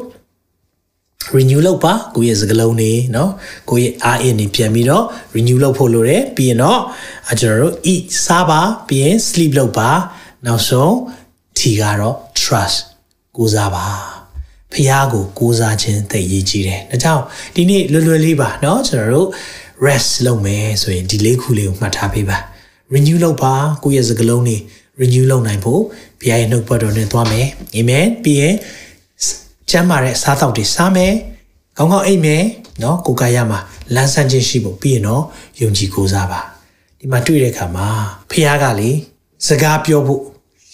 [1.37, 3.31] renew လုပ်ပါကိုယ့်ရဲ့စကလုံးတွေเนาะ
[3.71, 6.81] ကိုယ့်ရဲ့အားအင်းတွေပြန်ပြီးတော့ renew လုပ်ဖို့လိုတယ်ပြီးရင်တော့
[7.41, 9.91] ကျွန်တော်တို့ eat စားပါပြီးရင် sleep လုပ်ပါ
[10.47, 10.93] နောက်ဆုံး
[11.59, 12.79] T ကတော့ trust
[13.37, 13.87] ကိုးစားပါ
[14.73, 17.23] ဖះကိုကိုးစားခြင်းသိရေးကြည့်တယ်ဒါကြောင့်
[17.55, 19.29] ဒီနေ့လွယ်လွယ်လေးပါเนาะကျွန်တော်တို့
[19.87, 22.39] rest လုပ်မယ်ဆိုရင်ဒီလေးခုလေးကိုမှတ်ထားပေးပါ
[22.95, 24.57] renew လုပ်ပါကိုယ့်ရဲ့စကလုံးတွေ
[25.01, 25.83] renew လုပ်နိုင်ဖို့
[26.21, 28.55] ဘုရားရဲ့နှုတ်ပတ်တော်နဲ့သွားမယ်အာမင်ပြီးရင်
[29.72, 31.14] ကျမ်းမာတဲ့စားတောက်တွေစားမယ်
[31.78, 32.44] ကောင်းကောင်းအိပ်မယ်
[32.84, 33.60] နော်ကိုယ်ကာယမှာ
[33.96, 35.24] လမ်းဆန်းခြင်းရှိဖို့ပြီးရင်တော့
[35.62, 36.42] ယုံကြည်ကိုးစားပါ
[37.00, 37.88] ဒီမှာတွေ့တဲ့အခါမှာ
[38.32, 38.92] ဖះကလေ
[39.48, 40.22] စကားပြောဖို့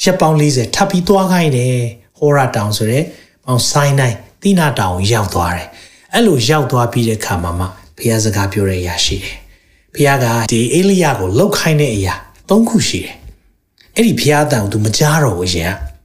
[0.03, 1.75] ရက်ပေါင်း40ထပ်ပြီးသွားခိုင်းတယ်
[2.17, 3.03] ဟောရာတောင်ဆိုတဲ့
[3.45, 5.67] မောင်ဆိုင်နိုင်တိနာတောင်ရောက်သွားတယ်
[6.13, 7.65] အဲ့လိုရောက်သွားပြီးတဲ့အခါမှာမှ
[7.97, 9.37] ဖះစကားပြောတဲ့အရာရှိတယ်
[9.95, 12.15] ဖះကဒီအေလိယကိုလှုပ်ခိုင်းတဲ့အရာ
[12.49, 13.15] ၃ခုရှိတယ်
[13.95, 15.73] အဲ့ဒီဖះအတန်ကို तू မကြားတော့ဘူးရှင်။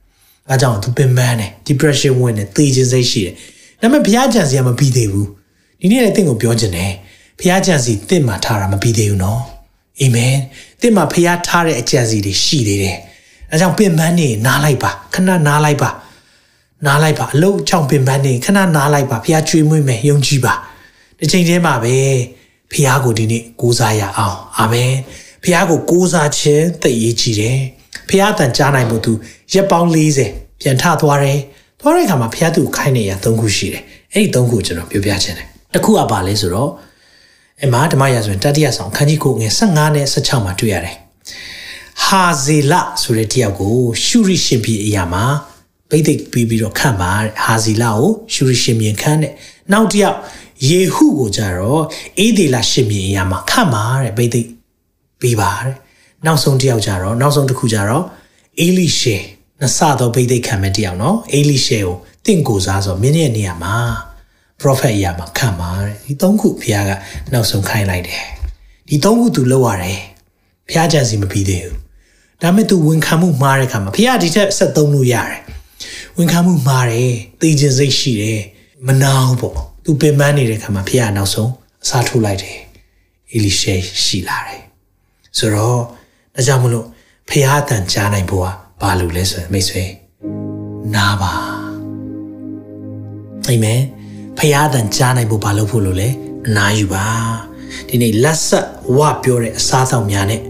[0.49, 3.33] အဲကြောင့် तू ပင်ပန်းတယ် depression ဝင်တယ်သေခြင်းစိတ်ရှိတယ်။
[3.81, 5.27] ဒါပေမဲ့ဖះကြံစီကမပြီးသေးဘူး။
[5.81, 6.91] ဒီနေ့လည်းတင့်ကိုပြောချင်တယ်။
[7.39, 9.41] ဖះကြံစီတင့်မှာထားတာမပြီးသေးဘူးနော်။
[10.01, 10.35] အာမင်။
[10.81, 12.97] တင့်မှာဖះထားတဲ့အကြံစီတွေရှိသေးတယ်။
[13.51, 15.89] အဲကြောင့်ပင်ပန်းနေနားလိုက်ပါခဏနားလိုက်ပါ။
[16.85, 20.53] နားလိုက်ပါအလုံးချောင်းပင်ပန်းနေခဏနားလိုက်ပါဖះကျွေးမွေးမယ်ယုံကြည်ပါ။
[21.19, 21.95] ဒီချိန်ထဲမှာပဲ
[22.71, 24.91] ဖះကိုဒီနေ့ကိုးစားရအောင်။အာမင်။
[25.43, 27.59] ဖះကိုကိုးစားခြင်းသိရေးကြည့်တယ်။
[28.09, 29.13] ဖះအတန်ကြားနိုင်မှုသူ
[29.53, 29.89] ရက်ပေါင်း
[30.25, 31.39] 40ပြန်ထသွားတယ်
[31.79, 36.71] သွားတဲ့အခါမှာဖះသူခိုင်းနေရ၃ခုရှိတယ်အဲ့ဒီ၃ခုကျွန်တော်ပြောပြချင်တယ်တစ်ခုကပါလဲဆိုတော့
[37.63, 40.95] အမဓမ္မရာဆိုရင်တတိယဆောင်ခန်းကြီးကိုငယ်15နဲ့16မှာတွေ့ရတယ်
[42.05, 45.25] ဟာဇေလဆိုတဲ့တယောက်ကိုရှုရိရှင်ပြည်အရာမှာ
[45.89, 47.11] ဗိသိက်ပြီးပြီးတော့ခန့်ပါ
[47.43, 49.33] ဟာဇေလကိုရှုရိရှင်ပြည်ခန့်တဲ့
[49.71, 50.17] နောက်တစ်ယောက်
[50.69, 51.83] ယေဟုကိုကြတော့
[52.19, 54.49] အေးဒေလရှင်ပြည်အရာမှာခန့်ပါတဲ့ဗိသိက်
[55.19, 55.75] ပြီးပါတဲ့
[56.25, 58.03] နောက်ဆုံးတစ်ယောက်ကြတော့နောက်ဆုံးတစ်ခုကြတော့
[58.59, 59.15] အေလိရှေ
[59.61, 63.75] နစသောဗိသိက်ခံမဲ့တယောက်နော်အေလိရှေကိုတင့်ကိုစားဆိုမြင်းရဲ့နေရာမှာ
[64.61, 66.91] prophet အရာမှာခံပါတဲ့ဒီသုံးခုဘုရားက
[67.33, 68.23] နောက်ဆုံးခိုင်းလိုက်တယ်
[68.87, 69.99] ဒီသုံးခုသူလောက်ရတယ်
[70.67, 71.77] ဘုရားကြံစီမပြီးသေးဘူး
[72.41, 75.39] ဒါမဲ့သူဝန်ခံမှုမှားတဲ့ခါမှာဘုရားဒီထက်ဆက်သုံးလို့ရတယ်
[76.17, 78.41] ဝန်ခံမှုမှားတယ်သိခြင်းစိတ်ရှိတယ်
[78.87, 81.51] မနာဘူးပေါ့သူပင်ပန်းနေတဲ့ခါမှာဘုရားနောက်ဆုံး
[81.83, 82.57] အစားထိုးလိုက်တယ်
[83.31, 84.61] အေလိရှေရှိလာတယ်
[85.37, 85.79] ဆိုတော့
[86.35, 86.85] ဒါကြောင့်မလို့
[87.29, 88.47] ဖះအတန်ကြားနိုင်ဖို့က
[88.81, 89.83] ဘာလို့လဲဆိုရင်မိတ်ဆွေ
[90.95, 91.33] နားပါ
[93.47, 93.81] အာမင်
[94.37, 96.09] ဖះအတန်ကြားနိုင်ဖို့ဘာလို့ဖို့လို့လဲ
[96.47, 97.05] အနာယူပါ
[97.87, 98.67] ဒီနေ့လက်ဆက်
[98.97, 100.41] ဝပြောတဲ့အစားအသောက်များနဲ့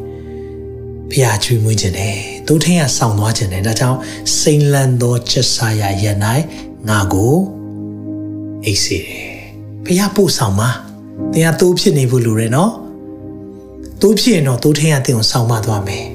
[1.12, 2.16] ဖះကျွေးမွေးခြင်းနဲ့
[2.48, 4.00] သူထင်းကဆောင်းသွားခြင်းနဲ့ဒါကြောင့်
[4.40, 6.44] စိန်လန်းသောချက်စားရရနိုင်
[6.90, 7.36] ငါကို
[8.66, 9.34] အိတ်စေတယ်
[9.86, 10.70] ဖះပို့ဆောင်ပါ
[11.34, 12.72] တရားတိုးဖြစ်နေဖို့လိုတယ်နော်
[14.06, 16.06] တိုးဖြစ်ရင်တော့တိုးထင်းရတဲ့ကိုဆောင်းမသွားမယ်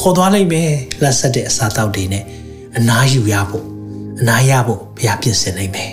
[0.00, 0.70] ခေါ်သွားလိုက်မယ်
[1.02, 2.24] လက်ဆက်တဲ့အစာတောက်တွေနဲ့
[2.76, 3.66] အနားယူရဖို့
[4.20, 5.92] အနားရဖို့ဘုရားပြင်ဆင်လိုက်မယ်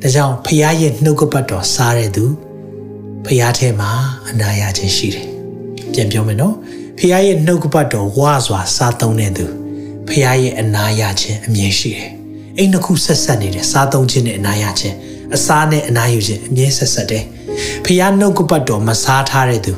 [0.00, 2.24] ဒါကြောင့်ဘုရားရဲ့နှုတ်ကပတ်တော်စားတဲ့သူ
[3.24, 3.90] ဘုရားထဲမှာ
[4.28, 5.26] အနားရခြင်းရှိတယ်
[5.92, 6.54] ပြန်ပြောမယ်နော်
[6.98, 9.46] ဖခင်ရဲ့နှုတ်ကပတ်တော်ဝါစွာစားသုံးတဲ့သူ
[10.08, 12.10] ဖခင်ရဲ့အနာရခြင်းအမြင်ရှိတယ်
[12.56, 14.96] အဲ့နှစ်ခုဆက်ဆက်နေတယ်စားသုံးခြင်းနဲ့အနာရခြင်း
[15.34, 17.24] အစားနဲ့အနာယူခြင်းအမြဲဆက်ဆက်တယ်
[17.84, 19.74] ဖျားနှုတ်ကပတ်တော်မစားထားတဲ့သူ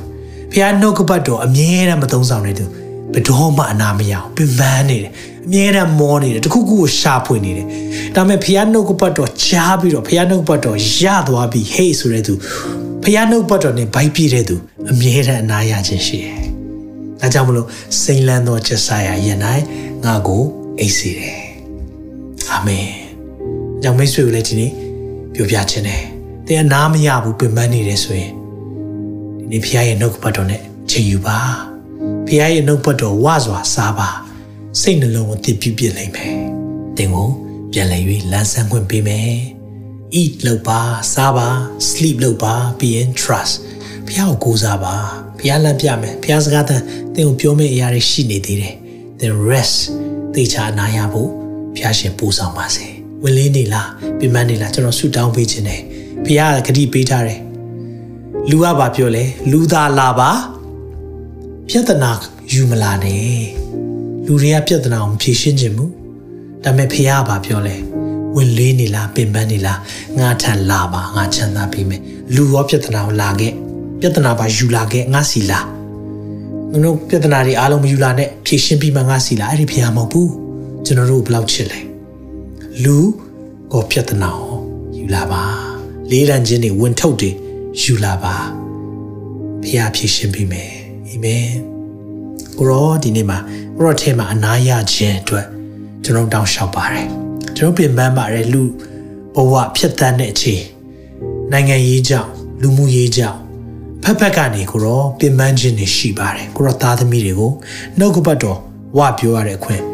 [0.53, 2.65] ဖျားနှုတ်ကပတ်တော်အမြဲတမ်းမသုံးဆောင်တဲ့သူ
[3.13, 5.13] ဘယ်တော့မှအနာမရအောင်ပင်ပန်းနေတယ်
[5.47, 7.67] အမြဲတမ်းမောနေတယ်တခုခုကိုရှာဖွေနေတယ်
[8.15, 12.35] ဒါပေမဲ့ဖျားနှုတ်ကပတ်တော်ကြားပြီးတော့ဖျားနှုတ်ကပတ်တော်ရသွားပြီးဟေးဆိုတဲ့သူ
[13.05, 14.57] ဖျားနှုတ်ပတ်တော်နဲ့ဗိုက်ပြည့်တဲ့သူ
[14.91, 16.39] အမြဲတမ်းအနာရခြင်းရှိတယ်
[17.21, 17.69] ဒါကြောင့်မလို့
[18.03, 19.29] စိန်လန်းသောကျဆာယာယ၌
[20.05, 20.43] ငါကို
[20.79, 21.39] အိတ်စေတယ်
[22.51, 22.89] အာမင်။
[23.83, 24.73] ကြောင့်မိတ်ဆွေကိုလည်းဒီနေ့
[25.35, 26.03] ပြောပြခြင်းတယ်။
[26.47, 28.33] သင်အနာမရဘူးပင်ပန်းနေတယ်ဆိုရင်
[29.51, 31.39] ဒီနေ့ဖခင်ရဲ့နှုတ်ပတ်တော်နဲ့ချိန်ယူပါ။
[32.27, 34.09] ဖခင်ရဲ့နှုတ်ပတ်တော်ဝါစွာစားပါ။
[34.81, 36.33] စိတ်နှလုံးကိုတည်ပြုပြလိမ့်မယ်။
[36.97, 37.29] သင်ကို
[37.73, 39.33] ပြန်လည်၍လန်းဆန်းခွင့်ပေးမယ်။
[40.21, 40.81] eat လုပ်ပါ
[41.13, 41.49] စားပါ
[41.89, 43.55] sleep လုပ်ပါပြီးရင် trust
[44.07, 44.95] ဖခင်ကိုကိုးစားပါ
[45.39, 46.83] ဖခင်လမ်းပြမယ်ဖခင်စကားတန်
[47.15, 48.75] သင်ကိုပြောမယ့်အရာတွေရှိနေသေးတယ်။
[49.21, 49.77] then rest
[50.35, 51.31] သေချာနာရဖို့
[51.75, 52.87] ဖခင်ရှင်ပူဆောင်ပါစေ။
[53.23, 53.89] ဝင်လေးနေလား
[54.19, 55.81] ပြမနေလားကျွန်တော်ဆုတောင်းပေးခြင်းတယ်။
[56.25, 57.41] ဖခင်ကဂတိပေးထားတယ်။
[58.51, 60.31] လူကဘာပြောလဲလူသားလာပါ
[61.69, 62.11] ပြဿနာ
[62.53, 63.43] ယူမလာနဲ့။
[64.27, 65.91] လူတွေကပြဿနာကိုမဖြေရှင်းခြင်းဘူး။
[66.65, 67.77] ဒါပေမဲ့ဖခင်ကဘာပြောလဲ
[68.37, 69.79] ဝင်လေးနေလားပင်ပန်းနေလား
[70.19, 72.01] ငါထန်လာပါငါချမ်းသာပေးမယ်။
[72.35, 73.53] လူရောပြဿနာကိုလာခဲ့
[74.01, 75.61] ပြဿနာပါယူလာခဲ့ငါစီလာ။
[76.71, 80.29] ငါတို့ပြဿနာတွေအားလုံးမယူလာနဲ့ဖြေရှင်းပြီးမှငါစီလာအဲ့ဒီဖခင်မဟုတ်ဘူး။
[80.85, 81.81] ကျွန်တော်တို့ဘယ်လောက်ချစ်လဲ။
[82.85, 82.97] လူ
[83.73, 84.57] ကိုပြဿနာကို
[84.99, 85.43] ယူလာပါ
[86.11, 87.52] လေးလံခြင်းတွေဝင်ထုတ်တွေယူ
[88.05, 88.37] လာပါ
[89.63, 90.73] ဖခင်ဖြည့်ရှင်ပေးမယ်
[91.09, 91.49] အာမင်
[92.59, 93.39] ကိုရောဒီနေ့မှာ
[93.77, 95.47] ကိုရောထဲမှာအနာရခြင်းအတွက်
[96.05, 97.09] ကျွန်တော်တောင်းလျှောက်ပါတယ်
[97.57, 98.63] ကျွန်တော်ပြင်ပန်းပါတယ်လူ
[99.35, 100.63] ဘဝဖြတ်တန်းတဲ့အချိန်
[101.53, 102.31] နိုင်ငံရေးကြောင့်
[102.63, 103.39] လူမှုရေးကြောင့်
[104.03, 107.53] ဖက်ဖက်ကနေကိုရောပြင်ပန်းခြင်းတွေရှိပါတယ်ကိုရောသားသမီးတွေကို
[107.99, 108.59] နှုတ်ကပတ်တော်
[108.99, 109.92] ဝပြောရတဲ့အခွင့်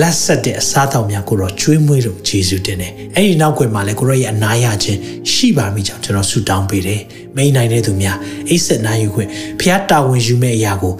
[0.00, 4.98] လက်ဆက်တဲ့အစားအသောက်များကိုတော့ကျွေးမွေးလို့ယေရှုတင်တယ်။အဲ့ဒီနောက်ွယ်မှာလည်းကိုရောရဲ့အနာရခြင်း
[5.32, 7.00] ရှိပါမိကြောင်းကျွန်တော်ဆုတောင်းပေးတယ်။
[7.36, 8.18] မိန်နိုင်တဲ့သူများ
[8.48, 9.28] အိတ်ဆက်နာယူခွင့်
[9.60, 10.94] ဖျားတာဝန်ယူမဲ့အရာကို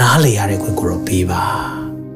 [0.00, 1.42] နားလေရတဲ့ခွင့်ကိုတော့ပေးပါ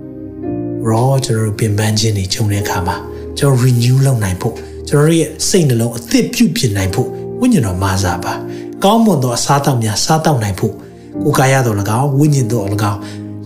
[0.86, 2.96] ။ရောကျွန်တော်တို့ပြင်ပန်းခြင်းတွေဂျုံတဲ့အခါမှာ
[3.38, 4.54] ကျွန်တော် renew လုပ်နိုင်ဖို့
[4.88, 7.08] ကျွန်တော်ရဲ့စိတ်နှလုံးအသစ်ပြုပြင်နိုင်ဖို့
[7.40, 8.32] ဝိညာဉ်တော်မာစားပါ။
[8.84, 10.74] ကောင်းမွန်သောအစားအသောက်များစားတောက်နိုင်ဖို့
[11.22, 13.00] ကိုယ်ကာယတော်၎င်းဝိညာဉ်တော်၎င်း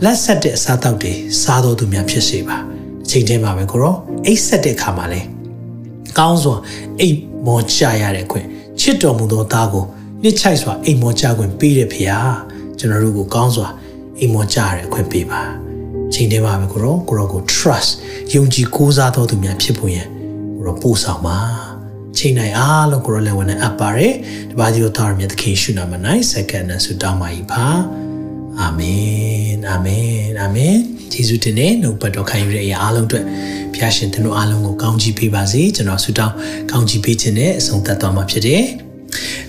[0.04, 1.12] လက်ဆက်တဲ့အစားအသောက်တွေ
[1.42, 2.75] စားတော်သူများဖြစ်စေပါ။အ
[3.10, 3.94] ချိန်တည်းမှာပဲကိုရော
[4.26, 5.20] အိတ်ဆက်တဲ့အခါမှာလဲ
[6.18, 6.56] ကောင်းစွာ
[7.00, 8.46] အိတ်မောချရတဲ့ခွင့်
[8.80, 9.84] ချစ်တော်မူသောသားကို
[10.22, 12.20] နှစ်ချိုက်စွာအိမ်မောချခွင့်ပေးတဲ့ဖေဟာ
[12.78, 13.68] ကျွန်တော်တို့ကိုကောင်းစွာ
[14.18, 15.42] အိမ်မောချရတဲ့ခွင့်ပေးပါ
[16.14, 17.90] ချိန်တည်းမှာပဲကိုရောကိုရောကို trust
[18.34, 20.06] ယုံကြည်ကိုးစားတော်သူများဖြစ်ဖို့ရန်
[20.56, 21.38] ကိုရောပို့ဆောင်ပါ
[22.18, 24.14] ချိန်နိုင်အားလုံးကိုရောလည်းဝင်နေအပ်ပါတယ်
[24.50, 27.64] တပါးကြီးတို့သားရမြတ်သခင်ရှုနာမနိုင်စက္ကန့်နဲ့ဆုတောင်းပါ၏ပါ
[28.60, 30.76] အာမင်အာမင်အာမင်
[31.14, 33.24] ယေရှုတင်တဲ့နှုတ်ပတ်တော်ခံယူတဲ့အရာအားလုံးအတွက်
[33.74, 36.34] ဖျားရှင်တို့အားလုံးကိုကောင်းချီးပေးပါစေကျွန်တော်ဆုတောင်း
[36.70, 38.64] ကောင်းချီးပေးခြင်းနဲ့အဆုံးသတ်သွားမှာဖြစ်တယ်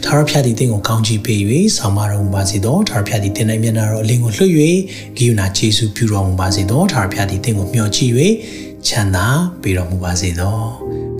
[0.03, 1.39] ထာဝရဖျားသည်တင့်ကိုကောင်းချီးပေး၍
[1.77, 4.51] ဆောင်မတော်မူပါစေသောထာဝရဖျားသည်တင်နိုင်မျက်နှာတော်အလင်းကိုလွှတ်၍
[5.17, 8.11] ဂိယူနာယေရှုပြုတော်မူပါစေသောထာဝရဖျားသည်တင့်ကိုမျှော်ကြည့်၍
[8.87, 9.27] ချမ်းသာ
[9.61, 10.57] ပေးတော်မူပါစေသော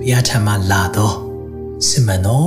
[0.00, 1.12] ဘုရားထံမှလာသော
[1.88, 2.44] စင်မှန်သော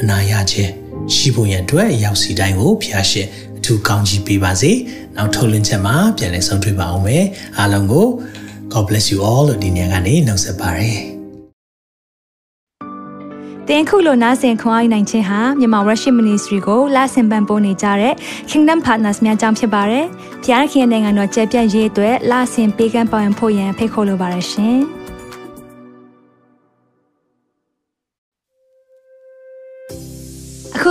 [0.00, 0.72] အနာရခြင်း
[1.14, 4.72] ရှိဖို့ရန်အတွက်ရောက်စီတိုင်းကိုဖျားရှင်အ ထူးကောင်းချီးပေးပါစေ
[5.16, 7.24] နောက်ထုတ်လွှင့်ချက်မှာပြန်လည်ဆုံတွေ့ပါအောင်မယ်
[7.58, 8.06] အားလုံးကို
[8.72, 11.12] God bless you all လို့ဒီညကနေနှုတ်ဆက်ပါရစေ
[13.68, 18.14] တင်ခုလိုနာဆင်ခွန်အားနိုင်ခြင်းဟာမြန်မာ Worship Ministry ကိုလာဆင်ပန်ပိုးနေကြတဲ့
[18.50, 20.04] Kingdom Partners များအကြောင်းဖြစ်ပါတယ်။
[20.44, 24.80] ဖျားခင်နိုင်ငံတော်ကျယ်ပြန့်ရေးအတွက်လာဆင်ပေးကမ်းပောင်းဖို့ရန်ဖိတ်ခေါ်လိုပါတယ်ရှင်။